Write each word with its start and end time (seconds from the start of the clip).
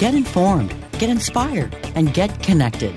Get 0.00 0.14
informed, 0.14 0.74
get 0.98 1.10
inspired, 1.10 1.76
and 1.94 2.14
get 2.14 2.30
connected. 2.42 2.96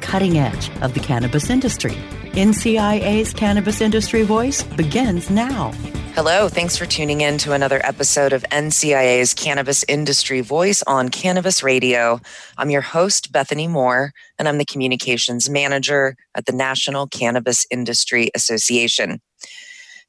cutting 0.00 0.38
edge 0.38 0.70
of 0.80 0.94
the 0.94 1.00
cannabis 1.00 1.50
industry. 1.50 1.96
NCIA's 2.32 3.32
Cannabis 3.32 3.80
Industry 3.80 4.22
Voice 4.22 4.62
begins 4.62 5.30
now. 5.30 5.72
Hello, 6.14 6.48
thanks 6.48 6.76
for 6.76 6.86
tuning 6.86 7.22
in 7.22 7.38
to 7.38 7.52
another 7.52 7.80
episode 7.84 8.32
of 8.32 8.42
NCIA's 8.52 9.34
Cannabis 9.34 9.84
Industry 9.88 10.42
Voice 10.42 10.82
on 10.84 11.08
Cannabis 11.08 11.62
Radio. 11.62 12.20
I'm 12.56 12.70
your 12.70 12.82
host, 12.82 13.32
Bethany 13.32 13.66
Moore, 13.66 14.12
and 14.38 14.46
I'm 14.46 14.58
the 14.58 14.64
Communications 14.64 15.50
Manager 15.50 16.16
at 16.36 16.46
the 16.46 16.52
National 16.52 17.08
Cannabis 17.08 17.66
Industry 17.70 18.30
Association. 18.34 19.20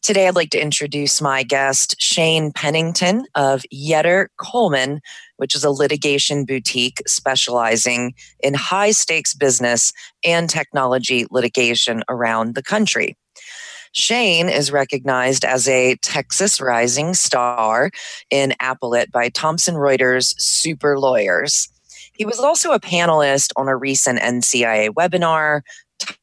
Today, 0.03 0.27
I'd 0.27 0.35
like 0.35 0.51
to 0.51 0.61
introduce 0.61 1.19
my 1.19 1.41
guest, 1.41 1.95
Shane 1.99 2.51
Pennington 2.51 3.25
of 3.33 3.65
Yetter 3.73 4.27
Coleman, 4.37 5.01
which 5.37 5.55
is 5.55 5.63
a 5.63 5.69
litigation 5.69 6.45
boutique 6.45 7.01
specializing 7.07 8.13
in 8.39 8.53
high 8.53 8.91
stakes 8.91 9.33
business 9.33 9.93
and 10.23 10.49
technology 10.49 11.25
litigation 11.31 12.03
around 12.09 12.55
the 12.55 12.63
country. 12.63 13.17
Shane 13.91 14.49
is 14.49 14.73
recognized 14.73 15.45
as 15.45 15.69
a 15.69 15.95
Texas 16.01 16.59
Rising 16.59 17.13
Star 17.13 17.91
in 18.29 18.53
Appellate 18.61 19.09
by 19.11 19.29
Thomson 19.29 19.75
Reuters 19.75 20.33
Super 20.37 20.99
Lawyers. 20.99 21.69
He 22.11 22.25
was 22.25 22.39
also 22.39 22.71
a 22.73 22.79
panelist 22.79 23.51
on 23.55 23.69
a 23.69 23.77
recent 23.77 24.19
NCIA 24.19 24.89
webinar 24.89 25.61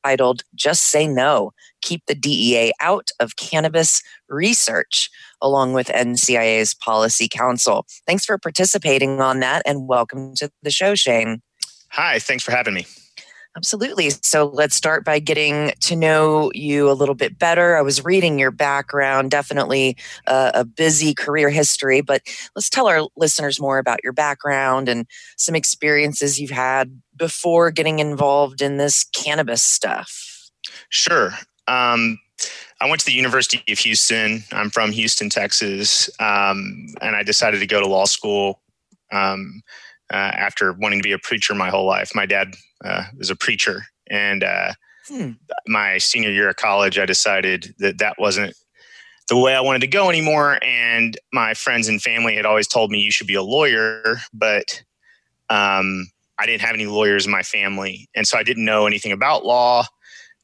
titled 0.04 0.42
Just 0.54 0.84
Say 0.84 1.06
No 1.06 1.52
Keep 1.80 2.06
the 2.06 2.14
DEA 2.14 2.72
Out 2.80 3.10
of 3.20 3.36
Cannabis 3.36 4.02
Research, 4.28 5.10
along 5.42 5.74
with 5.74 5.88
NCIA's 5.88 6.72
Policy 6.72 7.28
Council. 7.28 7.84
Thanks 8.06 8.24
for 8.24 8.38
participating 8.38 9.20
on 9.20 9.40
that 9.40 9.62
and 9.66 9.86
welcome 9.86 10.34
to 10.36 10.50
the 10.62 10.70
show, 10.70 10.94
Shane. 10.94 11.42
Hi, 11.90 12.18
thanks 12.18 12.42
for 12.42 12.52
having 12.52 12.72
me. 12.72 12.86
Absolutely. 13.54 14.08
So 14.22 14.46
let's 14.46 14.74
start 14.74 15.04
by 15.04 15.18
getting 15.18 15.72
to 15.80 15.94
know 15.94 16.50
you 16.54 16.90
a 16.90 16.94
little 16.94 17.14
bit 17.14 17.38
better. 17.38 17.76
I 17.76 17.82
was 17.82 18.02
reading 18.02 18.38
your 18.38 18.50
background, 18.50 19.30
definitely 19.30 19.98
a, 20.26 20.52
a, 20.54 20.64
busy 20.64 21.12
career 21.12 21.50
history, 21.50 22.00
but 22.00 22.22
let's 22.56 22.70
tell 22.70 22.88
our 22.88 23.06
listeners 23.14 23.60
more 23.60 23.76
about 23.76 24.02
your 24.02 24.14
background 24.14 24.88
and 24.88 25.06
some 25.36 25.54
experiences 25.54 26.40
you've 26.40 26.50
had 26.50 26.98
before 27.14 27.70
getting 27.70 27.98
involved 27.98 28.62
in 28.62 28.78
this 28.78 29.04
cannabis 29.14 29.62
stuff. 29.62 30.50
Sure. 30.88 31.32
Um, 31.68 32.18
I 32.80 32.88
went 32.88 33.00
to 33.00 33.06
the 33.06 33.12
University 33.12 33.62
of 33.72 33.78
Houston. 33.78 34.42
I'm 34.52 34.70
from 34.70 34.90
Houston, 34.92 35.30
Texas, 35.30 36.10
um, 36.18 36.86
and 37.00 37.14
I 37.14 37.22
decided 37.22 37.60
to 37.60 37.66
go 37.66 37.80
to 37.80 37.86
law 37.86 38.06
school 38.06 38.60
um, 39.12 39.62
uh, 40.12 40.16
after 40.16 40.72
wanting 40.72 41.00
to 41.00 41.06
be 41.06 41.12
a 41.12 41.18
preacher 41.18 41.54
my 41.54 41.70
whole 41.70 41.86
life. 41.86 42.10
My 42.14 42.26
dad 42.26 42.54
uh, 42.84 43.04
was 43.16 43.30
a 43.30 43.36
preacher, 43.36 43.84
and 44.10 44.42
uh, 44.42 44.72
hmm. 45.06 45.30
my 45.68 45.98
senior 45.98 46.30
year 46.30 46.48
of 46.48 46.56
college, 46.56 46.98
I 46.98 47.06
decided 47.06 47.74
that 47.78 47.98
that 47.98 48.16
wasn't 48.18 48.54
the 49.28 49.36
way 49.36 49.54
I 49.54 49.60
wanted 49.60 49.80
to 49.82 49.86
go 49.86 50.08
anymore. 50.08 50.58
And 50.62 51.16
my 51.32 51.54
friends 51.54 51.88
and 51.88 52.02
family 52.02 52.34
had 52.34 52.46
always 52.46 52.66
told 52.66 52.90
me 52.90 52.98
you 52.98 53.12
should 53.12 53.26
be 53.26 53.34
a 53.34 53.42
lawyer, 53.42 54.16
but 54.32 54.82
um, 55.48 56.06
I 56.38 56.46
didn't 56.46 56.62
have 56.62 56.74
any 56.74 56.86
lawyers 56.86 57.26
in 57.26 57.32
my 57.32 57.42
family, 57.42 58.08
and 58.16 58.26
so 58.26 58.36
I 58.36 58.42
didn't 58.42 58.64
know 58.64 58.86
anything 58.86 59.12
about 59.12 59.44
law. 59.44 59.84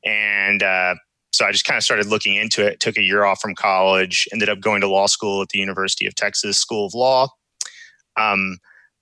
And 0.04 0.62
uh, 0.62 0.94
so 1.32 1.44
I 1.44 1.52
just 1.52 1.64
kind 1.64 1.76
of 1.76 1.84
started 1.84 2.06
looking 2.06 2.34
into 2.34 2.66
it. 2.66 2.80
Took 2.80 2.96
a 2.96 3.02
year 3.02 3.24
off 3.24 3.40
from 3.40 3.54
college. 3.54 4.26
Ended 4.32 4.48
up 4.48 4.60
going 4.60 4.80
to 4.80 4.88
law 4.88 5.06
school 5.06 5.42
at 5.42 5.48
the 5.50 5.58
University 5.58 6.06
of 6.06 6.14
Texas 6.14 6.58
School 6.58 6.86
of 6.86 6.94
Law. 6.94 7.28
Um, 8.16 8.58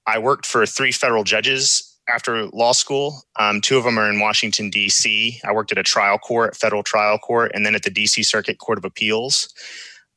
I 0.06 0.18
worked 0.18 0.46
for 0.46 0.66
three 0.66 0.92
federal 0.92 1.24
judges 1.24 1.96
after 2.08 2.46
law 2.46 2.72
school. 2.72 3.22
Um, 3.38 3.60
two 3.60 3.76
of 3.76 3.84
them 3.84 3.98
are 3.98 4.10
in 4.10 4.20
Washington, 4.20 4.70
D.C. 4.70 5.40
I 5.44 5.52
worked 5.52 5.72
at 5.72 5.78
a 5.78 5.82
trial 5.82 6.18
court, 6.18 6.56
federal 6.56 6.82
trial 6.82 7.18
court, 7.18 7.50
and 7.54 7.66
then 7.66 7.74
at 7.74 7.82
the 7.82 7.90
D.C. 7.90 8.22
Circuit 8.22 8.58
Court 8.58 8.78
of 8.78 8.84
Appeals. 8.84 9.52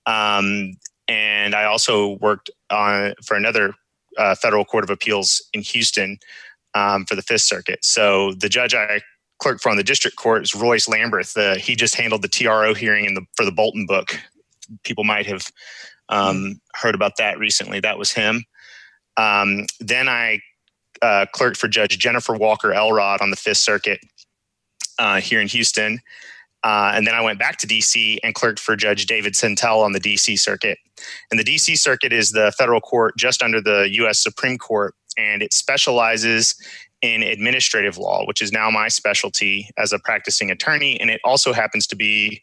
Um, 0.06 0.74
and 1.08 1.56
I 1.56 1.64
also 1.64 2.18
worked 2.20 2.52
on 2.70 3.16
for 3.26 3.36
another 3.36 3.74
uh, 4.18 4.36
federal 4.36 4.66
court 4.66 4.84
of 4.84 4.90
appeals 4.90 5.42
in 5.54 5.62
Houston 5.62 6.20
um, 6.76 7.06
for 7.06 7.16
the 7.16 7.22
Fifth 7.22 7.42
Circuit. 7.42 7.84
So 7.84 8.34
the 8.34 8.50
judge 8.50 8.76
I 8.76 9.02
clerked 9.40 9.62
for 9.62 9.70
on 9.70 9.78
the 9.78 9.84
district 9.84 10.18
court 10.18 10.44
is 10.44 10.54
Royce 10.54 10.88
Lamberth. 10.88 11.58
He 11.58 11.76
just 11.76 11.96
handled 11.96 12.22
the 12.22 12.28
TRO 12.28 12.74
hearing 12.74 13.06
in 13.06 13.14
the, 13.16 13.26
for 13.36 13.46
the 13.46 13.52
Bolton 13.52 13.86
book. 13.86 14.20
People 14.84 15.04
might 15.04 15.26
have 15.26 15.52
um, 16.10 16.60
heard 16.76 16.96
about 16.96 17.18
that 17.18 17.40
recently. 17.40 17.80
That 17.80 17.98
was 17.98 18.12
him. 18.12 18.44
Um, 19.18 19.66
then 19.80 20.08
I 20.08 20.40
uh, 21.02 21.26
clerked 21.32 21.58
for 21.58 21.68
Judge 21.68 21.98
Jennifer 21.98 22.34
Walker 22.34 22.74
Elrod 22.74 23.22
on 23.22 23.32
the 23.32 23.36
Fifth 23.36 23.58
Circuit 23.58 24.00
uh, 24.98 25.20
here 25.22 25.42
in 25.42 25.48
Houston. 25.48 26.00
Uh, 26.64 26.92
and 26.94 27.08
then 27.08 27.16
I 27.16 27.22
went 27.22 27.40
back 27.40 27.58
to 27.60 27.68
DC 27.68 28.18
and 28.22 28.36
clerked 28.36 28.60
for 28.60 28.76
Judge 28.76 29.06
David 29.06 29.34
Sentelle 29.34 29.82
on 29.82 29.94
the 29.94 30.00
DC 30.00 30.38
Circuit. 30.38 30.78
And 31.32 31.40
the 31.40 31.44
DC 31.44 31.78
Circuit 31.78 32.12
is 32.12 32.32
the 32.32 32.54
federal 32.58 32.82
court 32.82 33.16
just 33.18 33.42
under 33.42 33.62
the 33.62 33.88
US 33.92 34.20
Supreme 34.20 34.58
Court, 34.58 34.94
and 35.18 35.42
it 35.42 35.54
specializes 35.54 36.56
in 37.02 37.24
administrative 37.24 37.98
law, 37.98 38.26
which 38.26 38.42
is 38.42 38.52
now 38.52 38.70
my 38.70 38.88
specialty 38.88 39.70
as 39.78 39.94
a 39.94 40.00
practicing 40.00 40.52
attorney. 40.52 41.00
And 41.00 41.10
it 41.10 41.22
also 41.24 41.54
happens 41.54 41.88
to 41.88 41.96
be 41.96 42.42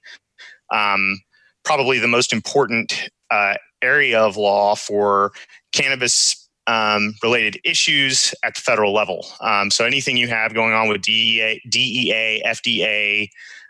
um, 0.72 1.20
probably 1.64 1.98
the 1.98 2.08
most 2.08 2.32
important 2.32 3.10
uh, 3.30 3.54
area 3.82 4.20
of 4.20 4.36
law 4.36 4.74
for 4.74 5.32
cannabis 5.72 6.48
um, 6.66 7.14
related 7.22 7.60
issues 7.64 8.34
at 8.44 8.54
the 8.54 8.60
federal 8.60 8.92
level. 8.92 9.26
Um, 9.40 9.70
so 9.70 9.84
anything 9.84 10.16
you 10.16 10.28
have 10.28 10.54
going 10.54 10.72
on 10.72 10.88
with 10.88 11.02
DEA, 11.02 11.60
DEA 11.68 12.42
FDA, 12.44 13.28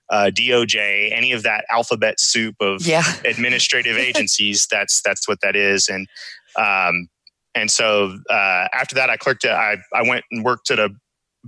uh, 0.09 0.31
DOJ, 0.33 1.13
any 1.13 1.33
of 1.33 1.43
that 1.43 1.65
alphabet 1.71 2.21
soup 2.21 2.55
of 2.61 2.87
yeah. 2.87 3.05
administrative 3.25 3.97
agencies, 3.99 4.67
that's 4.71 5.03
that's 5.03 5.29
what 5.29 5.41
that 5.43 5.57
is. 5.57 5.89
And 5.89 6.07
um, 6.57 7.09
and 7.57 7.71
so 7.71 8.19
uh, 8.31 8.69
after 8.73 8.95
that, 8.95 9.11
I 9.11 9.17
clerked. 9.17 9.45
At, 9.45 9.57
I 9.57 9.79
I 9.95 10.03
went 10.03 10.25
and 10.31 10.45
worked 10.45 10.71
at 10.71 10.79
a 10.79 10.91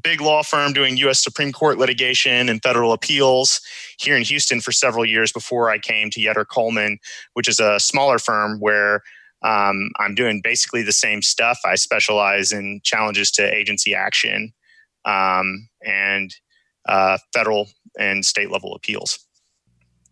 big 0.03 0.21
law 0.21 0.43
firm 0.43 0.73
doing 0.73 0.97
U.S. 0.99 1.23
Supreme 1.23 1.53
Court 1.53 1.77
litigation 1.79 2.49
and 2.49 2.63
federal 2.63 2.93
appeals 2.93 3.61
here 3.99 4.17
in 4.17 4.23
Houston 4.23 4.61
for 4.61 4.73
several 4.73 5.05
years 5.05 5.33
before 5.33 5.71
I 5.71 5.79
came 5.79 6.09
to 6.11 6.21
Yetter 6.21 6.47
Coleman, 6.47 6.99
which 7.35 7.49
is 7.49 7.61
a 7.61 7.79
smaller 7.79 8.19
firm 8.19 8.59
where 8.59 9.03
um, 9.43 9.91
I'm 9.99 10.15
doing 10.15 10.41
basically 10.43 10.83
the 10.83 10.93
same 10.93 11.21
stuff. 11.21 11.59
I 11.65 11.75
specialize 11.75 12.53
in 12.53 12.81
challenges 12.85 13.31
to 13.33 13.55
agency 13.55 13.95
action 13.95 14.53
um, 15.05 15.69
and 15.85 16.35
uh, 16.89 17.19
federal 17.35 17.69
and 17.99 18.25
state 18.25 18.51
level 18.51 18.75
appeals. 18.75 19.19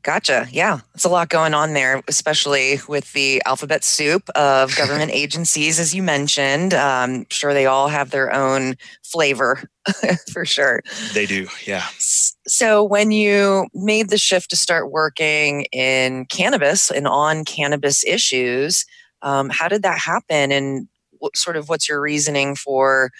Gotcha. 0.06 0.46
Yeah, 0.52 0.82
it's 0.94 1.04
a 1.04 1.08
lot 1.08 1.30
going 1.30 1.52
on 1.52 1.72
there, 1.72 2.00
especially 2.06 2.78
with 2.86 3.12
the 3.12 3.42
alphabet 3.44 3.82
soup 3.82 4.30
of 4.36 4.76
government 4.76 5.10
agencies, 5.10 5.80
as 5.80 5.96
you 5.96 6.00
mentioned. 6.00 6.74
Um, 6.74 7.26
sure, 7.28 7.52
they 7.52 7.66
all 7.66 7.88
have 7.88 8.10
their 8.10 8.32
own 8.32 8.76
flavor 9.02 9.68
for 10.32 10.44
sure. 10.44 10.84
They 11.12 11.26
do, 11.26 11.48
yeah. 11.66 11.86
So, 11.98 12.84
when 12.84 13.10
you 13.10 13.66
made 13.74 14.10
the 14.10 14.16
shift 14.16 14.50
to 14.50 14.56
start 14.56 14.92
working 14.92 15.62
in 15.72 16.26
cannabis 16.26 16.92
and 16.92 17.08
on 17.08 17.44
cannabis 17.44 18.04
issues, 18.04 18.84
um, 19.22 19.50
how 19.50 19.66
did 19.66 19.82
that 19.82 19.98
happen, 19.98 20.52
and 20.52 20.86
what 21.18 21.36
sort 21.36 21.56
of 21.56 21.68
what's 21.68 21.88
your 21.88 22.00
reasoning 22.00 22.54
for 22.54 23.10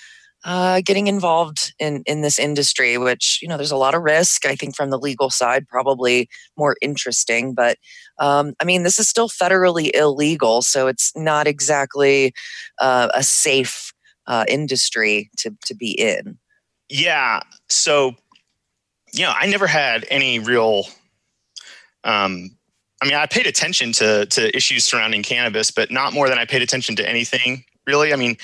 uh, 0.47 0.81
getting 0.83 1.09
involved 1.09 1.75
in 1.79 2.03
in 2.07 2.23
this 2.23 2.39
industry? 2.39 2.97
Which 2.97 3.41
you 3.43 3.49
know, 3.49 3.57
there's 3.57 3.73
a 3.73 3.77
lot 3.77 3.95
of 3.95 4.03
risk. 4.03 4.47
I 4.47 4.55
think 4.55 4.77
from 4.77 4.91
the 4.91 4.99
legal 4.99 5.29
side, 5.29 5.69
probably 5.69 6.29
more 6.57 6.77
interesting, 6.81 7.53
but 7.53 7.77
um, 8.19 8.55
I 8.61 8.65
mean, 8.65 8.85
this 8.85 8.99
is 8.99 9.09
still 9.09 9.29
federally 9.29 9.95
illegal, 9.95 10.63
so 10.63 10.87
it's 10.87 11.15
not 11.17 11.47
exactly 11.47 12.33
uh, 12.81 13.09
a 13.13 13.23
safe 13.23 13.93
uh, 14.27 14.45
industry 14.49 15.31
to 15.39 15.55
to 15.67 15.75
be 15.75 15.91
in. 15.91 16.39
Yeah. 16.89 17.41
So, 17.69 18.15
you 19.13 19.25
know, 19.25 19.35
I 19.37 19.47
never 19.47 19.67
had 19.67 20.07
any 20.09 20.39
real 20.39 20.87
um, 22.05 22.57
I 23.03 23.07
mean, 23.07 23.15
I 23.15 23.27
paid 23.27 23.47
attention 23.47 23.93
to 23.95 24.27
to 24.27 24.57
issues 24.57 24.85
surrounding 24.85 25.23
cannabis, 25.23 25.73
but 25.73 25.91
not 25.91 26.13
more 26.13 26.29
than 26.29 26.39
I 26.39 26.45
paid 26.45 26.63
attention 26.63 26.97
to 26.97 27.09
anything 27.09 27.65
really. 27.87 28.13
I 28.13 28.17
mean, 28.17 28.37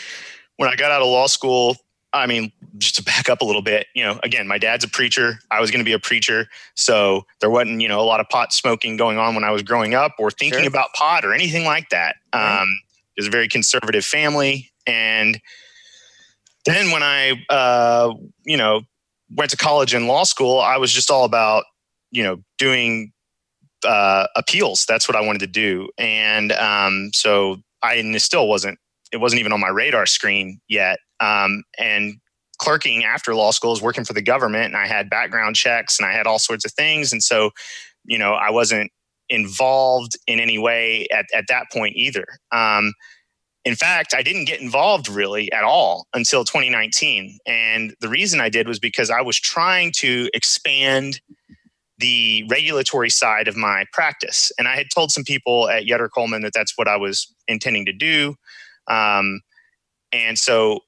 when 0.57 0.71
I 0.71 0.77
got 0.77 0.91
out 0.91 1.03
of 1.03 1.09
law 1.09 1.27
school, 1.27 1.77
I 2.15 2.27
mean, 2.27 2.53
just 2.79 2.97
to 2.97 3.03
back 3.03 3.29
up 3.29 3.41
a 3.41 3.45
little 3.45 3.63
bit, 3.63 3.87
you 3.95 4.05
know, 4.05 4.21
again, 4.23 4.47
my 4.47 4.59
dad's 4.59 4.85
a 4.85 4.89
preacher. 4.89 5.39
I 5.51 5.61
was 5.61 5.71
going 5.71 5.81
to 5.81 5.85
be 5.85 5.95
a 5.95 5.99
preacher. 5.99 6.47
So 6.75 7.25
there 7.41 7.51
wasn't, 7.51 7.81
you 7.81 7.89
know, 7.89 8.01
a 8.01 8.05
lot 8.05 8.21
of 8.21 8.29
pot 8.29 8.53
smoking 8.53 8.97
going 8.97 9.19
on 9.19 9.35
when 9.35 9.45
I 9.45 9.51
was 9.51 9.63
growing 9.63 9.95
up 9.95 10.13
or 10.19 10.31
thinking 10.31 10.61
sure. 10.61 10.69
about 10.69 10.93
pot 10.93 11.25
or 11.25 11.33
anything 11.33 11.65
like 11.65 11.89
that. 11.89 12.17
Right. 12.35 12.63
Um, 12.63 12.69
it 13.17 13.21
was 13.23 13.29
a 13.29 13.31
very 13.31 13.49
conservative 13.49 14.05
family. 14.05 14.71
And 14.87 15.41
then 16.65 16.91
when 16.91 17.03
I, 17.03 17.43
uh, 17.49 18.13
you 18.45 18.57
know, 18.57 18.83
went 19.35 19.51
to 19.51 19.57
college 19.57 19.95
and 19.95 20.07
law 20.07 20.25
school, 20.25 20.61
I 20.61 20.77
was 20.77 20.93
just 20.93 21.11
all 21.11 21.25
about, 21.25 21.65
you 22.11 22.23
know, 22.23 22.43
doing 22.59 23.13
uh, 23.87 24.27
appeals. 24.37 24.85
That's 24.85 25.09
what 25.09 25.17
I 25.17 25.23
wanted 25.23 25.41
to 25.41 25.47
do. 25.47 25.89
And 25.97 26.53
um, 26.53 27.11
so 27.15 27.63
I 27.83 27.95
and 27.95 28.15
it 28.15 28.21
still 28.21 28.49
wasn't, 28.49 28.79
it 29.13 29.17
wasn't 29.17 29.41
even 29.41 29.53
on 29.53 29.61
my 29.61 29.69
radar 29.69 30.07
screen 30.07 30.61
yet. 30.69 30.99
Um, 31.23 31.63
and 31.79 32.17
clerking 32.59 33.05
after 33.05 33.35
law 33.35 33.51
school 33.51 33.71
was 33.71 33.83
working 33.83 34.05
for 34.05 34.13
the 34.13 34.23
government 34.23 34.67
and 34.67 34.77
I 34.77 34.87
had 34.87 35.11
background 35.11 35.57
checks 35.57 35.99
and 35.99 36.07
I 36.07 36.13
had 36.13 36.27
all 36.27 36.39
sorts 36.39 36.65
of 36.65 36.73
things. 36.73 37.13
And 37.13 37.23
so, 37.23 37.51
you 38.05 38.19
know, 38.19 38.35
I 38.35 38.51
wasn't 38.51 38.91
involved 39.29 40.17
in 40.27 40.39
any 40.39 40.59
way 40.59 41.07
at, 41.13 41.27
at 41.35 41.47
that 41.49 41.71
point 41.73 41.97
either. 41.97 42.27
Um, 42.53 42.93
in 43.65 43.77
fact, 43.77 44.15
I 44.15 44.23
didn't 44.23 44.45
get 44.45 44.61
involved 44.61 45.09
really 45.09 45.51
at 45.53 45.65
all 45.65 46.07
until 46.15 46.45
2019. 46.45 47.39
And 47.47 47.95
the 48.01 48.09
reason 48.09 48.41
I 48.41 48.49
did 48.49 48.67
was 48.67 48.79
because 48.79 49.09
I 49.09 49.23
was 49.23 49.39
trying 49.39 49.93
to 49.97 50.29
expand 50.35 51.21
the 51.99 52.45
regulatory 52.51 53.11
side 53.11 53.47
of 53.47 53.57
my 53.57 53.85
practice. 53.93 54.51
And 54.59 54.67
I 54.67 54.77
had 54.77 54.87
told 54.93 55.13
some 55.13 55.23
people 55.25 55.69
at 55.69 55.85
Yetter 55.85 56.09
Coleman 56.13 56.43
that 56.43 56.53
that's 56.53 56.77
what 56.77 56.89
I 56.89 56.97
was 56.97 57.33
intending 57.47 57.87
to 57.87 57.93
do. 57.93 58.35
Um, 58.89 59.41
and 60.13 60.39
so, 60.39 60.81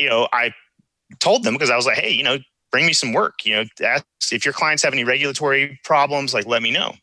you 0.00 0.08
know, 0.08 0.28
I 0.32 0.52
told 1.18 1.44
them 1.44 1.54
because 1.54 1.70
I 1.70 1.76
was 1.76 1.86
like, 1.86 1.98
hey, 1.98 2.10
you 2.10 2.22
know, 2.22 2.38
bring 2.72 2.86
me 2.86 2.92
some 2.92 3.12
work. 3.12 3.44
You 3.44 3.56
know, 3.56 3.64
ask, 3.84 4.04
if 4.32 4.44
your 4.44 4.54
clients 4.54 4.82
have 4.82 4.92
any 4.92 5.04
regulatory 5.04 5.78
problems, 5.84 6.32
like 6.34 6.46
let 6.46 6.62
me 6.62 6.70
know 6.70 6.94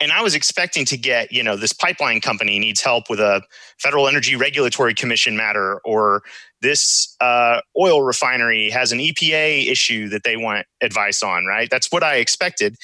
and 0.00 0.12
I 0.12 0.22
was 0.22 0.34
expecting 0.34 0.84
to 0.86 0.96
get, 0.96 1.30
you 1.30 1.42
know, 1.42 1.56
this 1.56 1.74
pipeline 1.74 2.20
company 2.20 2.58
needs 2.58 2.80
help 2.80 3.10
with 3.10 3.20
a 3.20 3.42
Federal 3.78 4.08
Energy 4.08 4.34
Regulatory 4.34 4.94
Commission 4.94 5.36
matter, 5.36 5.78
or 5.84 6.22
this 6.62 7.14
uh, 7.20 7.60
oil 7.78 8.02
refinery 8.02 8.70
has 8.70 8.92
an 8.92 8.98
EPA 8.98 9.70
issue 9.70 10.08
that 10.08 10.24
they 10.24 10.36
want 10.36 10.66
advice 10.80 11.22
on, 11.22 11.44
right? 11.44 11.68
That's 11.70 11.92
what 11.92 12.02
I 12.02 12.16
expected. 12.16 12.76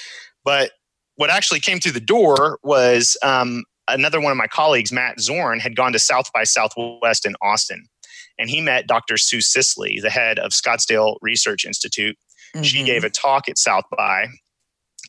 But 0.44 0.72
what 1.16 1.30
actually 1.30 1.60
came 1.60 1.80
through 1.80 1.92
the 1.92 2.00
door 2.00 2.58
was 2.62 3.16
um, 3.22 3.64
another 3.88 4.20
one 4.20 4.30
of 4.30 4.36
my 4.36 4.46
colleagues, 4.46 4.92
Matt 4.92 5.18
Zorn, 5.18 5.58
had 5.58 5.74
gone 5.74 5.92
to 5.94 5.98
South 5.98 6.30
by 6.34 6.44
Southwest 6.44 7.24
in 7.24 7.34
Austin. 7.40 7.86
And 8.38 8.50
he 8.50 8.60
met 8.60 8.86
Dr. 8.86 9.16
Sue 9.16 9.40
Sisley, 9.40 9.98
the 10.00 10.10
head 10.10 10.38
of 10.38 10.52
Scottsdale 10.52 11.16
Research 11.22 11.64
Institute. 11.64 12.16
Mm-hmm. 12.54 12.62
She 12.62 12.84
gave 12.84 13.04
a 13.04 13.10
talk 13.10 13.48
at 13.48 13.58
South 13.58 13.84
by 13.96 14.28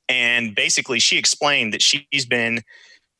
and 0.09 0.55
basically, 0.55 0.99
she 0.99 1.17
explained 1.17 1.73
that 1.73 1.81
she's 1.81 2.25
been 2.25 2.61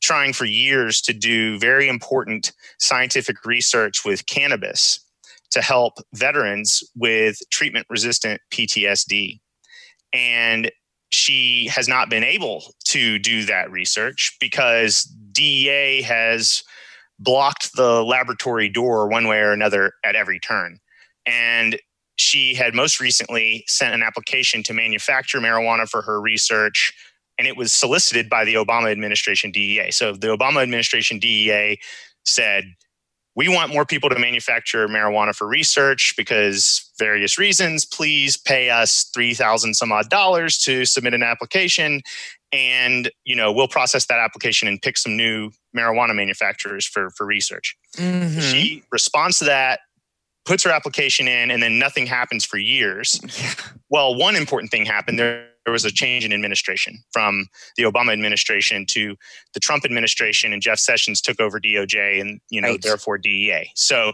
trying 0.00 0.32
for 0.32 0.44
years 0.44 1.00
to 1.02 1.12
do 1.12 1.58
very 1.58 1.88
important 1.88 2.52
scientific 2.78 3.44
research 3.44 4.04
with 4.04 4.26
cannabis 4.26 5.00
to 5.50 5.60
help 5.60 5.94
veterans 6.14 6.82
with 6.94 7.38
treatment 7.50 7.86
resistant 7.90 8.40
PTSD. 8.52 9.40
And 10.12 10.70
she 11.10 11.66
has 11.68 11.88
not 11.88 12.10
been 12.10 12.24
able 12.24 12.74
to 12.86 13.18
do 13.18 13.44
that 13.46 13.70
research 13.70 14.36
because 14.40 15.02
DEA 15.32 16.02
has 16.02 16.62
blocked 17.18 17.74
the 17.76 18.02
laboratory 18.02 18.68
door 18.68 19.08
one 19.08 19.26
way 19.26 19.38
or 19.38 19.52
another 19.52 19.92
at 20.04 20.14
every 20.14 20.38
turn. 20.38 20.78
And 21.26 21.78
she 22.16 22.54
had 22.54 22.74
most 22.74 23.00
recently 23.00 23.64
sent 23.66 23.94
an 23.94 24.02
application 24.02 24.62
to 24.64 24.74
manufacture 24.74 25.38
marijuana 25.38 25.88
for 25.88 26.02
her 26.02 26.20
research, 26.20 26.92
and 27.38 27.46
it 27.46 27.56
was 27.56 27.72
solicited 27.72 28.28
by 28.28 28.44
the 28.44 28.54
Obama 28.54 28.90
administration 28.90 29.50
DEA. 29.50 29.90
So 29.90 30.12
the 30.12 30.28
Obama 30.28 30.62
administration 30.62 31.18
DEA 31.18 31.78
said, 32.24 32.64
we 33.38 33.48
want 33.48 33.72
more 33.72 33.86
people 33.86 34.10
to 34.10 34.18
manufacture 34.18 34.88
marijuana 34.88 35.32
for 35.32 35.46
research 35.46 36.14
because 36.16 36.90
various 36.98 37.38
reasons. 37.38 37.84
Please 37.84 38.36
pay 38.36 38.68
us 38.68 39.08
three 39.14 39.32
thousand 39.32 39.74
some 39.74 39.92
odd 39.92 40.10
dollars 40.10 40.58
to 40.64 40.84
submit 40.84 41.14
an 41.14 41.22
application, 41.22 42.02
and 42.52 43.12
you 43.24 43.36
know 43.36 43.52
we'll 43.52 43.68
process 43.68 44.06
that 44.06 44.18
application 44.18 44.66
and 44.66 44.82
pick 44.82 44.98
some 44.98 45.16
new 45.16 45.52
marijuana 45.78 46.14
manufacturers 46.14 46.86
for 46.86 47.10
for 47.10 47.26
research. 47.26 47.76
Mm-hmm. 47.96 48.40
She 48.40 48.82
responds 48.90 49.38
to 49.38 49.44
that 49.44 49.80
puts 50.48 50.64
her 50.64 50.70
application 50.70 51.28
in, 51.28 51.50
and 51.50 51.62
then 51.62 51.78
nothing 51.78 52.06
happens 52.06 52.44
for 52.44 52.56
years. 52.56 53.20
Yeah. 53.38 53.52
Well, 53.90 54.14
one 54.16 54.34
important 54.34 54.70
thing 54.70 54.86
happened. 54.86 55.18
There, 55.18 55.46
there 55.64 55.72
was 55.72 55.84
a 55.84 55.92
change 55.92 56.24
in 56.24 56.32
administration 56.32 56.98
from 57.12 57.46
the 57.76 57.82
Obama 57.84 58.12
administration 58.12 58.86
to 58.90 59.14
the 59.52 59.60
Trump 59.60 59.84
administration, 59.84 60.52
and 60.52 60.62
Jeff 60.62 60.78
Sessions 60.78 61.20
took 61.20 61.38
over 61.38 61.60
DOJ, 61.60 62.20
and 62.20 62.40
you 62.48 62.60
know, 62.60 62.70
right. 62.70 62.82
therefore 62.82 63.18
DEA. 63.18 63.70
So 63.74 64.12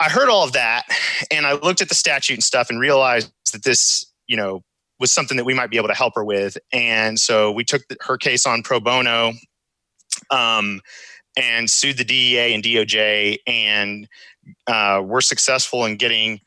I 0.00 0.08
heard 0.08 0.28
all 0.28 0.44
of 0.44 0.52
that, 0.52 0.84
and 1.30 1.46
I 1.46 1.54
looked 1.54 1.80
at 1.80 1.88
the 1.88 1.94
statute 1.96 2.34
and 2.34 2.44
stuff, 2.44 2.70
and 2.70 2.78
realized 2.78 3.32
that 3.52 3.64
this, 3.64 4.06
you 4.28 4.36
know, 4.36 4.62
was 5.00 5.10
something 5.10 5.36
that 5.36 5.44
we 5.44 5.54
might 5.54 5.70
be 5.70 5.76
able 5.76 5.88
to 5.88 5.94
help 5.94 6.14
her 6.14 6.24
with. 6.24 6.56
And 6.72 7.18
so 7.18 7.50
we 7.50 7.64
took 7.64 7.82
her 8.02 8.16
case 8.16 8.46
on 8.46 8.62
pro 8.62 8.78
bono. 8.78 9.32
Um, 10.30 10.80
and 11.36 11.70
sued 11.70 11.96
the 11.96 12.04
DEA 12.04 12.54
and 12.54 12.62
DOJ 12.62 13.38
and 13.46 14.06
uh, 14.66 15.02
were 15.04 15.20
successful 15.20 15.84
in 15.84 15.96
getting 15.96 16.40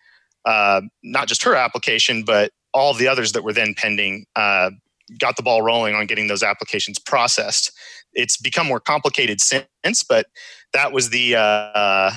uh, 0.46 0.82
not 1.04 1.28
just 1.28 1.44
her 1.44 1.56
application, 1.56 2.24
but 2.24 2.52
all 2.74 2.94
the 2.94 3.08
others 3.08 3.32
that 3.32 3.44
were 3.44 3.54
then 3.54 3.74
pending. 3.76 4.26
Uh, 4.36 4.72
got 5.20 5.38
the 5.38 5.44
ball 5.44 5.62
rolling 5.62 5.96
on 5.96 6.08
getting 6.08 6.28
those 6.28 6.44
applications 6.44 7.00
processed. 7.00 7.72
It's 8.14 8.38
become 8.38 8.68
more 8.68 8.80
complicated 8.80 9.40
since, 9.42 10.04
but 10.08 10.28
that 10.74 10.92
was 10.92 11.10
the 11.10 11.36
uh, 11.36 12.12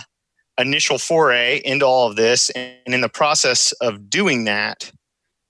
initial 0.58 0.98
foray 0.98 1.60
into 1.64 1.84
all 1.84 2.08
of 2.08 2.16
this. 2.16 2.50
And 2.50 2.74
in 2.86 3.00
the 3.00 3.08
process 3.08 3.72
of 3.80 4.08
doing 4.08 4.44
that, 4.44 4.90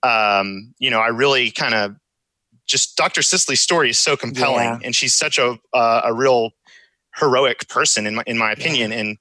um, 0.03 0.75
you 0.79 0.91
know, 0.91 1.01
I 1.01 1.09
really 1.09 1.51
kind 1.51 1.75
of 1.75 1.97
just 2.69 2.97
Dr. 2.97 3.23
Sisley's 3.23 3.61
story 3.61 3.91
is 3.91 3.99
so 3.99 4.17
compelling, 4.17 4.65
yeah. 4.65 4.79
and 4.85 4.95
she's 4.95 5.15
such 5.15 5.39
a 5.39 5.59
uh, 5.73 6.03
a 6.05 6.15
real 6.15 6.51
heroic 7.17 7.69
person 7.69 8.07
in 8.07 8.15
my 8.17 8.23
in 8.27 8.39
my 8.39 8.53
opinion, 8.53 8.93
yeah. 8.93 8.99
and 8.99 9.19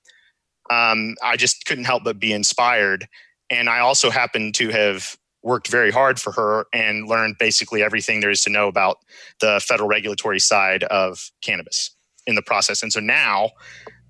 um, 0.69 1.15
I 1.23 1.37
just 1.37 1.65
couldn't 1.65 1.85
help 1.85 2.03
but 2.03 2.19
be 2.19 2.33
inspired. 2.33 3.07
And 3.49 3.69
I 3.69 3.79
also 3.79 4.09
happened 4.09 4.55
to 4.55 4.69
have 4.69 5.17
worked 5.41 5.69
very 5.69 5.91
hard 5.91 6.19
for 6.19 6.33
her 6.33 6.65
and 6.73 7.07
learned 7.07 7.37
basically 7.39 7.81
everything 7.81 8.19
there 8.19 8.29
is 8.29 8.41
to 8.41 8.49
know 8.49 8.67
about 8.67 8.97
the 9.39 9.63
federal 9.65 9.87
regulatory 9.87 10.39
side 10.39 10.83
of 10.83 11.31
cannabis 11.41 11.91
in 12.25 12.35
the 12.35 12.41
process. 12.41 12.83
And 12.83 12.91
so 12.91 12.99
now, 12.99 13.51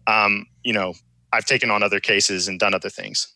um, 0.08 0.48
you 0.64 0.74
know, 0.74 0.96
I've 1.32 1.46
taken 1.46 1.70
on 1.70 1.84
other 1.84 2.00
cases 2.00 2.48
and 2.48 2.60
done 2.60 2.74
other 2.74 2.90
things. 2.90 3.28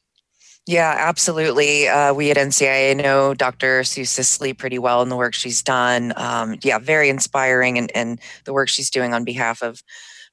Yeah, 0.67 0.95
absolutely. 0.97 1.87
Uh, 1.87 2.13
we 2.13 2.29
at 2.29 2.37
NCIA 2.37 2.95
know 3.01 3.33
Dr. 3.33 3.83
Sue 3.83 4.05
Sisley 4.05 4.53
pretty 4.53 4.77
well 4.77 5.01
in 5.01 5.09
the 5.09 5.17
work 5.17 5.33
she's 5.33 5.63
done. 5.63 6.13
Um, 6.15 6.57
yeah, 6.61 6.77
very 6.77 7.09
inspiring 7.09 7.77
and, 7.77 7.91
and 7.95 8.19
the 8.45 8.53
work 8.53 8.69
she's 8.69 8.89
doing 8.91 9.13
on 9.13 9.23
behalf 9.23 9.63
of 9.63 9.81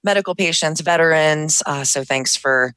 medical 0.05 0.35
patients, 0.35 0.83
veterans. 0.83 1.63
Uh, 1.65 1.83
so 1.83 2.05
thanks 2.05 2.37
for 2.37 2.75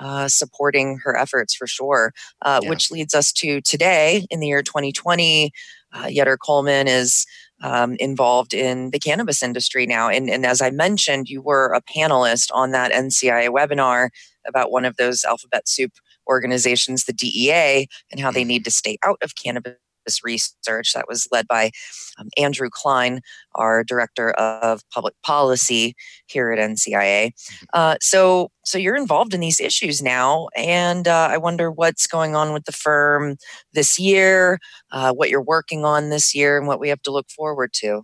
uh, 0.00 0.28
supporting 0.28 0.98
her 1.04 1.16
efforts 1.16 1.54
for 1.54 1.66
sure. 1.66 2.12
Uh, 2.42 2.60
yeah. 2.62 2.70
Which 2.70 2.90
leads 2.90 3.14
us 3.14 3.32
to 3.34 3.60
today 3.60 4.26
in 4.30 4.40
the 4.40 4.48
year 4.48 4.62
2020. 4.62 5.52
Uh, 5.92 6.04
Yetter 6.06 6.36
Coleman 6.38 6.88
is 6.88 7.26
um, 7.62 7.96
involved 8.00 8.52
in 8.52 8.90
the 8.90 8.98
cannabis 8.98 9.42
industry 9.42 9.86
now. 9.86 10.08
And, 10.08 10.28
and 10.28 10.44
as 10.44 10.60
I 10.60 10.70
mentioned, 10.70 11.28
you 11.28 11.42
were 11.42 11.72
a 11.72 11.82
panelist 11.82 12.50
on 12.52 12.72
that 12.72 12.92
NCIA 12.92 13.50
webinar 13.50 14.08
about 14.46 14.72
one 14.72 14.84
of 14.84 14.96
those 14.96 15.24
alphabet 15.24 15.68
soup 15.68 15.92
organizations, 16.28 17.04
the 17.04 17.12
DEA, 17.12 17.86
and 18.10 18.20
how 18.20 18.30
they 18.30 18.42
mm-hmm. 18.42 18.48
need 18.48 18.64
to 18.64 18.70
stay 18.70 18.98
out 19.04 19.18
of 19.22 19.34
cannabis 19.36 19.76
research 20.22 20.92
that 20.92 21.06
was 21.08 21.26
led 21.32 21.46
by 21.48 21.70
um, 22.18 22.28
Andrew 22.36 22.68
Kline, 22.70 23.20
our 23.54 23.82
director 23.84 24.30
of 24.32 24.82
public 24.90 25.14
policy 25.22 25.94
here 26.26 26.50
at 26.50 26.58
NCIA. 26.58 27.28
Mm-hmm. 27.28 27.64
Uh, 27.72 27.96
so, 28.00 28.50
so 28.64 28.78
you're 28.78 28.96
involved 28.96 29.34
in 29.34 29.40
these 29.40 29.60
issues 29.60 30.02
now, 30.02 30.48
and 30.56 31.08
uh, 31.08 31.28
I 31.30 31.38
wonder 31.38 31.70
what's 31.70 32.06
going 32.06 32.36
on 32.36 32.52
with 32.52 32.64
the 32.64 32.72
firm 32.72 33.36
this 33.72 33.98
year, 33.98 34.58
uh, 34.92 35.12
what 35.12 35.30
you're 35.30 35.42
working 35.42 35.84
on 35.84 36.10
this 36.10 36.34
year, 36.34 36.58
and 36.58 36.66
what 36.66 36.80
we 36.80 36.88
have 36.88 37.02
to 37.02 37.10
look 37.10 37.30
forward 37.30 37.72
to. 37.74 38.02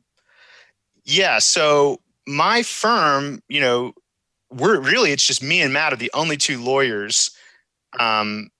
Yeah. 1.05 1.39
So 1.39 1.99
my 2.27 2.63
firm, 2.63 3.43
you 3.49 3.61
know, 3.61 3.93
we're 4.51 4.81
really 4.81 5.13
it's 5.13 5.27
just 5.27 5.43
me 5.43 5.61
and 5.61 5.73
Matt 5.73 5.93
are 5.93 5.97
the 5.97 6.11
only 6.15 6.37
two 6.37 6.63
lawyers 6.63 7.31
um, 7.99 8.51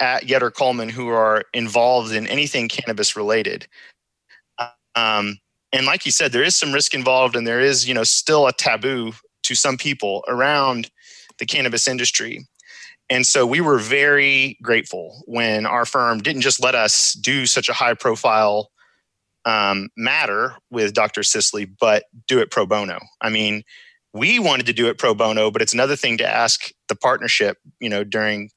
at 0.00 0.24
Yetter 0.24 0.52
Coleman 0.52 0.88
who 0.88 1.08
are 1.08 1.44
involved 1.52 2.12
in 2.12 2.26
anything 2.26 2.68
cannabis 2.68 3.16
related. 3.16 3.66
Um, 4.94 5.38
and 5.72 5.86
like 5.86 6.04
you 6.04 6.12
said, 6.12 6.32
there 6.32 6.42
is 6.42 6.56
some 6.56 6.72
risk 6.72 6.94
involved, 6.94 7.36
and 7.36 7.46
there 7.46 7.60
is, 7.60 7.86
you 7.86 7.94
know, 7.94 8.04
still 8.04 8.46
a 8.46 8.52
taboo 8.52 9.12
to 9.44 9.54
some 9.54 9.76
people 9.76 10.24
around 10.26 10.90
the 11.38 11.46
cannabis 11.46 11.86
industry. 11.86 12.46
And 13.08 13.26
so 13.26 13.46
we 13.46 13.60
were 13.60 13.78
very 13.78 14.56
grateful 14.62 15.22
when 15.26 15.66
our 15.66 15.84
firm 15.84 16.20
didn't 16.20 16.42
just 16.42 16.62
let 16.62 16.74
us 16.74 17.12
do 17.14 17.46
such 17.46 17.68
a 17.68 17.72
high 17.72 17.94
profile 17.94 18.70
um, 19.44 19.88
matter 19.96 20.54
with 20.70 20.94
Dr. 20.94 21.22
Sisley, 21.22 21.64
but 21.64 22.04
do 22.28 22.38
it 22.38 22.50
pro 22.50 22.66
bono. 22.66 23.00
I 23.20 23.30
mean, 23.30 23.64
we 24.12 24.38
wanted 24.38 24.66
to 24.66 24.72
do 24.72 24.88
it 24.88 24.98
pro 24.98 25.14
bono, 25.14 25.50
but 25.50 25.62
it's 25.62 25.72
another 25.72 25.96
thing 25.96 26.18
to 26.18 26.26
ask 26.26 26.70
the 26.88 26.96
partnership, 26.96 27.58
you 27.80 27.88
know, 27.88 28.04
during 28.04 28.50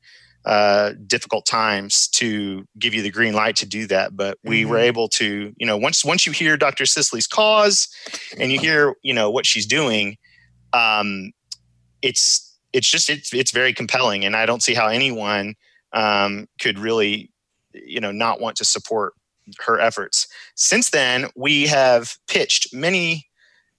uh, 0.45 0.91
difficult 1.07 1.45
times 1.45 2.07
to 2.09 2.65
give 2.77 2.93
you 2.93 3.01
the 3.01 3.09
green 3.11 3.33
light 3.33 3.55
to 3.57 3.65
do 3.65 3.87
that. 3.87 4.15
But 4.15 4.37
we 4.43 4.61
mm-hmm. 4.61 4.71
were 4.71 4.77
able 4.77 5.07
to, 5.09 5.53
you 5.57 5.65
know, 5.65 5.77
once 5.77 6.03
once 6.03 6.25
you 6.25 6.31
hear 6.31 6.57
Dr. 6.57 6.85
Sisley's 6.85 7.27
cause 7.27 7.87
and 8.37 8.51
you 8.51 8.59
hear, 8.59 8.95
you 9.03 9.13
know, 9.13 9.29
what 9.29 9.45
she's 9.45 9.65
doing, 9.65 10.17
um, 10.73 11.31
it's 12.01 12.53
it's 12.73 12.89
just 12.89 13.09
it's 13.09 13.33
it's 13.33 13.51
very 13.51 13.73
compelling, 13.73 14.25
and 14.25 14.35
I 14.35 14.45
don't 14.45 14.63
see 14.63 14.73
how 14.73 14.87
anyone 14.87 15.55
um, 15.93 16.47
could 16.59 16.77
really, 16.77 17.31
you 17.71 17.99
know, 17.99 18.11
not 18.11 18.41
want 18.41 18.57
to 18.57 18.65
support 18.65 19.13
her 19.65 19.79
efforts. 19.79 20.27
Since 20.55 20.89
then, 20.89 21.27
we 21.35 21.67
have 21.67 22.17
pitched 22.27 22.73
many. 22.73 23.27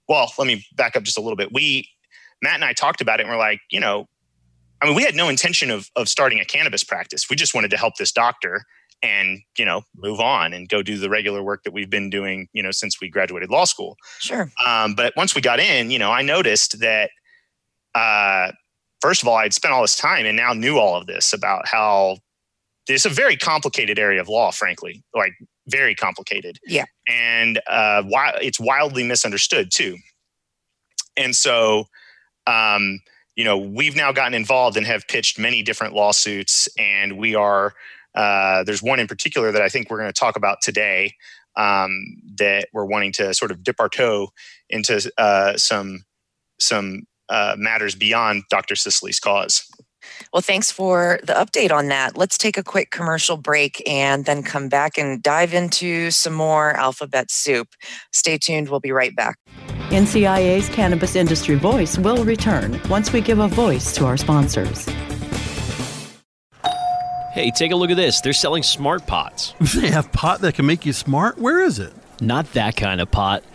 Well, 0.09 0.33
let 0.39 0.47
me 0.47 0.65
back 0.75 0.97
up 0.97 1.03
just 1.03 1.19
a 1.19 1.21
little 1.21 1.37
bit. 1.37 1.53
We 1.53 1.89
Matt 2.43 2.55
and 2.55 2.65
I 2.65 2.73
talked 2.73 3.01
about 3.01 3.21
it, 3.21 3.25
and 3.25 3.31
we're 3.31 3.39
like, 3.39 3.61
you 3.71 3.81
know, 3.81 4.07
I 4.85 4.89
mean, 4.89 4.97
we 4.97 5.03
had 5.03 5.15
no 5.15 5.29
intention 5.29 5.71
of 5.71 5.91
of 5.97 6.09
starting 6.09 6.41
a 6.41 6.45
cannabis 6.45 6.85
practice. 6.85 7.29
We 7.29 7.37
just 7.37 7.55
wanted 7.55 7.71
to 7.71 7.77
help 7.77 7.97
this 7.97 8.13
doctor 8.13 8.65
and 9.03 9.41
you 9.59 9.65
know 9.65 9.83
move 9.97 10.21
on 10.21 10.53
and 10.53 10.69
go 10.69 10.83
do 10.83 10.97
the 10.97 11.11
regular 11.11 11.43
work 11.43 11.65
that 11.65 11.73
we've 11.73 11.91
been 11.91 12.11
doing 12.11 12.49
you 12.53 12.63
know 12.63 12.71
since 12.71 13.01
we 13.01 13.11
graduated 13.11 13.51
law 13.51 13.65
school 13.65 13.97
sure 14.21 14.51
um, 14.65 14.95
but 14.95 15.13
once 15.17 15.35
we 15.35 15.41
got 15.41 15.59
in 15.59 15.91
you 15.91 15.99
know 15.99 16.13
i 16.13 16.23
noticed 16.23 16.79
that 16.79 17.11
uh, 17.95 18.53
first 19.05 19.21
of 19.21 19.29
all, 19.29 19.37
I'd 19.37 19.53
spent 19.53 19.75
all 19.75 19.83
this 19.83 19.97
time 19.97 20.25
and 20.25 20.35
now 20.35 20.55
knew 20.55 20.79
all 20.79 20.97
of 20.97 21.07
this 21.07 21.35
about 21.35 21.69
how 21.69 22.17
it's 22.89 23.05
a 23.05 23.11
very 23.11 23.37
complicated 23.37 23.99
area 23.99 24.19
of 24.19 24.31
law, 24.31 24.51
frankly, 24.51 25.05
like 25.15 25.33
very 25.69 25.95
complicated. 25.95 26.59
Yeah. 26.67 26.87
And 27.07 27.61
uh, 27.67 28.03
why 28.05 28.33
it's 28.41 28.59
wildly 28.59 29.05
misunderstood 29.05 29.69
too. 29.71 29.99
And 31.19 31.37
so, 31.37 31.85
um, 32.47 33.01
you 33.37 33.45
know, 33.45 33.59
we've 33.59 33.97
now 33.97 34.13
gotten 34.13 34.35
involved 34.35 34.77
and 34.77 34.87
have 34.87 35.07
pitched 35.09 35.39
many 35.39 35.63
different 35.63 35.95
lawsuits, 35.95 36.69
and 36.79 37.19
we 37.19 37.35
are. 37.35 37.75
Uh, 38.15 38.63
there's 38.63 38.83
one 38.83 39.01
in 39.01 39.09
particular 39.09 39.51
that 39.51 39.61
I 39.61 39.69
think 39.69 39.91
we're 39.91 39.99
going 39.99 40.13
to 40.13 40.19
talk 40.19 40.37
about 40.37 40.63
today 40.63 41.15
um, 41.57 42.17
that 42.37 42.69
we're 42.73 42.85
wanting 42.85 43.13
to 43.15 43.35
sort 43.35 43.51
of 43.51 43.65
dip 43.65 43.81
our 43.81 43.89
toe 43.89 44.29
into 44.71 45.11
uh, 45.19 45.57
some 45.57 46.05
some 46.61 47.07
uh, 47.29 47.57
matters 47.59 47.95
beyond 47.95 48.45
Dr. 48.51 48.77
Sisley's 48.77 49.19
cause. 49.19 49.69
Well, 50.33 50.43
thanks 50.43 50.71
for 50.71 51.19
the 51.25 51.33
update 51.33 51.73
on 51.73 51.89
that. 51.89 52.17
Let's 52.17 52.37
take 52.37 52.57
a 52.59 52.63
quick 52.63 52.91
commercial 52.91 53.37
break 53.37 53.83
and 53.89 54.27
then 54.27 54.43
come 54.43 54.69
back 54.69 54.99
and 54.99 55.23
dive 55.23 55.55
into 55.55 56.11
some 56.11 56.35
more 56.35 56.73
alphabet 56.73 57.31
soup. 57.31 57.69
Stay 58.13 58.39
tuned. 58.39 58.69
We'll 58.69 58.81
be 58.81 58.93
right 58.93 59.17
back. 59.17 59.39
NCIA's 59.91 60.69
Cannabis 60.71 61.15
Industry 61.15 61.57
Voice 61.57 61.99
will 61.99 62.25
return 62.25 62.81
once 62.89 63.13
we 63.13 63.21
give 63.21 63.39
a 63.39 63.49
voice 63.49 63.95
to 63.97 64.07
our 64.07 64.17
sponsors. 64.17 64.89
Hey, 67.33 67.51
take 67.51 67.73
a 67.73 67.77
look 67.77 67.91
at 67.91 67.97
this. 67.97 68.21
They're 68.21 68.33
selling 68.33 68.63
smart 68.63 69.07
pots. 69.07 69.55
They 69.75 69.91
have 69.91 70.11
pot 70.13 70.41
that 70.41 70.55
can 70.55 70.67
make 70.67 70.87
you 70.87 70.93
smart? 70.93 71.37
Where 71.37 71.61
is 71.63 71.79
it? 71.79 71.93
Not 72.21 72.51
that 72.53 72.77
kind 72.77 73.01
of 73.01 73.11
pot. 73.11 73.45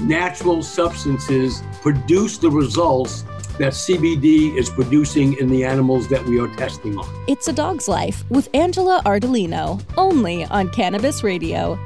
natural 0.00 0.62
substances 0.62 1.62
produce 1.82 2.38
the 2.38 2.50
results 2.50 3.24
that 3.58 3.72
CBD 3.72 4.56
is 4.56 4.68
producing 4.68 5.34
in 5.38 5.48
the 5.48 5.64
animals 5.64 6.08
that 6.08 6.24
we 6.24 6.40
are 6.40 6.48
testing 6.56 6.98
on. 6.98 7.24
It's 7.28 7.46
a 7.46 7.52
Dog's 7.52 7.86
Life 7.86 8.28
with 8.30 8.48
Angela 8.52 9.00
Ardolino, 9.04 9.80
only 9.96 10.44
on 10.46 10.70
Cannabis 10.70 11.22
Radio. 11.22 11.78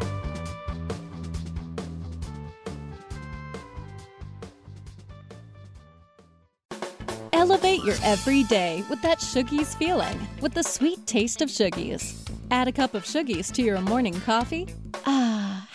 Elevate 7.35 7.85
your 7.85 7.97
everyday 8.03 8.83
with 8.91 9.01
that 9.03 9.19
Shoogies 9.19 9.77
feeling, 9.77 10.27
with 10.41 10.55
the 10.55 10.63
sweet 10.63 11.07
taste 11.07 11.41
of 11.43 11.49
Shoogies. 11.49 12.29
Add 12.51 12.69
a 12.69 12.73
cup 12.73 12.95
of 12.95 13.05
Shoogies 13.05 13.53
to 13.53 13.63
your 13.63 13.81
morning 13.81 14.19
coffee. 14.21 14.67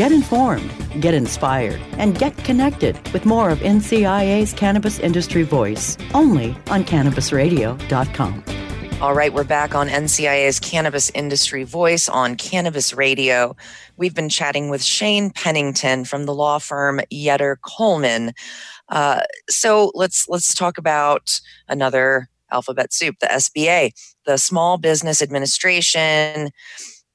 Get 0.00 0.12
informed, 0.12 0.72
get 1.02 1.12
inspired, 1.12 1.78
and 1.98 2.18
get 2.18 2.34
connected 2.38 2.98
with 3.12 3.26
more 3.26 3.50
of 3.50 3.58
NCIA's 3.58 4.54
Cannabis 4.54 4.98
Industry 4.98 5.42
Voice 5.42 5.98
only 6.14 6.56
on 6.70 6.84
CannabisRadio.com. 6.84 8.44
All 9.02 9.12
right, 9.12 9.30
we're 9.30 9.44
back 9.44 9.74
on 9.74 9.88
NCIA's 9.88 10.58
Cannabis 10.58 11.10
Industry 11.10 11.64
Voice 11.64 12.08
on 12.08 12.36
Cannabis 12.36 12.94
Radio. 12.94 13.54
We've 13.98 14.14
been 14.14 14.30
chatting 14.30 14.70
with 14.70 14.82
Shane 14.82 15.28
Pennington 15.32 16.06
from 16.06 16.24
the 16.24 16.34
law 16.34 16.58
firm 16.60 17.02
Yetter 17.12 17.56
Coleman. 17.62 18.32
Uh, 18.88 19.20
so 19.50 19.92
let's 19.94 20.26
let's 20.30 20.54
talk 20.54 20.78
about 20.78 21.42
another 21.68 22.30
alphabet 22.50 22.94
soup, 22.94 23.16
the 23.20 23.26
SBA, 23.26 23.92
the 24.24 24.38
Small 24.38 24.78
Business 24.78 25.20
Administration, 25.20 26.52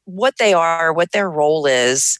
what 0.06 0.38
they 0.38 0.54
are, 0.54 0.94
what 0.94 1.12
their 1.12 1.30
role 1.30 1.65
is, 1.65 2.20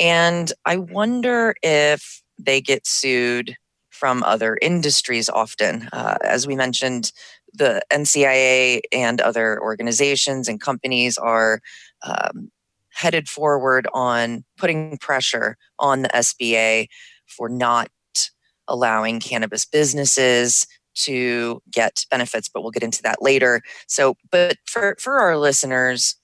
and 0.00 0.52
I 0.64 0.78
wonder 0.78 1.54
if 1.62 2.22
they 2.38 2.60
get 2.60 2.86
sued 2.86 3.56
from 3.90 4.22
other 4.22 4.58
industries 4.62 5.28
often. 5.28 5.88
Uh, 5.92 6.16
as 6.24 6.46
we 6.46 6.56
mentioned, 6.56 7.12
the 7.52 7.82
NCIA 7.92 8.80
and 8.92 9.20
other 9.20 9.60
organizations 9.60 10.48
and 10.48 10.60
companies 10.60 11.18
are 11.18 11.60
um, 12.02 12.50
headed 12.88 13.28
forward 13.28 13.86
on 13.92 14.44
putting 14.56 14.96
pressure 14.98 15.58
on 15.78 16.02
the 16.02 16.08
SBA 16.08 16.86
for 17.26 17.48
not 17.48 17.90
allowing 18.68 19.20
cannabis 19.20 19.66
businesses 19.66 20.66
to 20.94 21.62
get 21.70 22.04
benefits, 22.10 22.48
but 22.48 22.62
we'll 22.62 22.70
get 22.70 22.82
into 22.82 23.02
that 23.02 23.22
later. 23.22 23.60
So, 23.86 24.16
but 24.30 24.56
for, 24.66 24.96
for 24.98 25.20
our 25.20 25.36
listeners, 25.36 26.16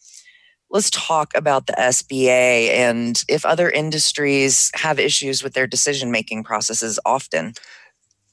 let's 0.71 0.91
talk 0.91 1.33
about 1.35 1.67
the 1.67 1.73
SBA 1.75 2.71
and 2.71 3.25
if 3.29 3.45
other 3.45 3.71
industries 3.71 4.71
have 4.75 4.99
issues 4.99 5.43
with 5.43 5.55
their 5.55 5.67
decision 5.67 6.11
making 6.11 6.45
processes 6.45 6.99
often. 7.05 7.55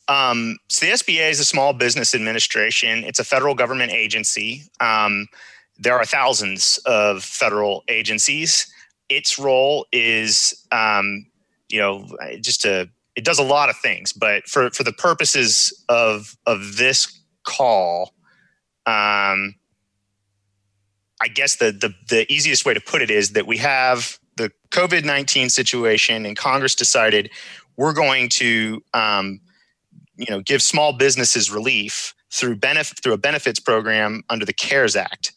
Um, 0.07 0.57
so 0.69 0.85
the 0.85 0.91
SBA 0.93 1.29
is 1.29 1.39
a 1.39 1.45
Small 1.45 1.73
Business 1.73 2.13
Administration. 2.13 3.03
It's 3.03 3.19
a 3.19 3.23
federal 3.23 3.55
government 3.55 3.91
agency. 3.91 4.63
Um, 4.79 5.27
there 5.77 5.97
are 5.97 6.05
thousands 6.05 6.79
of 6.85 7.23
federal 7.23 7.83
agencies. 7.87 8.71
Its 9.09 9.39
role 9.39 9.85
is, 9.91 10.53
um, 10.71 11.25
you 11.69 11.79
know, 11.79 12.07
just 12.41 12.61
to 12.61 12.89
it 13.15 13.23
does 13.23 13.37
a 13.37 13.43
lot 13.43 13.69
of 13.69 13.77
things, 13.77 14.11
but 14.11 14.47
for 14.47 14.71
for 14.71 14.83
the 14.83 14.93
purposes 14.93 15.71
of 15.89 16.35
of 16.45 16.77
this 16.77 17.21
call, 17.43 18.13
um, 18.85 19.55
I 21.23 21.27
guess 21.27 21.55
the, 21.55 21.71
the 21.71 21.93
the 22.09 22.31
easiest 22.31 22.65
way 22.65 22.73
to 22.73 22.81
put 22.81 23.01
it 23.01 23.09
is 23.09 23.31
that 23.31 23.47
we 23.47 23.57
have 23.57 24.19
the 24.35 24.51
COVID 24.71 25.05
nineteen 25.05 25.49
situation, 25.49 26.25
and 26.25 26.37
Congress 26.37 26.75
decided 26.75 27.29
we're 27.77 27.93
going 27.93 28.29
to 28.29 28.83
um, 28.93 29.39
you 30.17 30.27
know 30.29 30.41
give 30.41 30.61
small 30.61 30.93
businesses 30.93 31.49
relief 31.49 32.13
through 32.31 32.57
benefit 32.57 33.01
through 33.01 33.13
a 33.13 33.17
benefits 33.17 33.59
program 33.59 34.23
under 34.29 34.45
the 34.45 34.53
CARES 34.53 34.95
Act. 34.95 35.33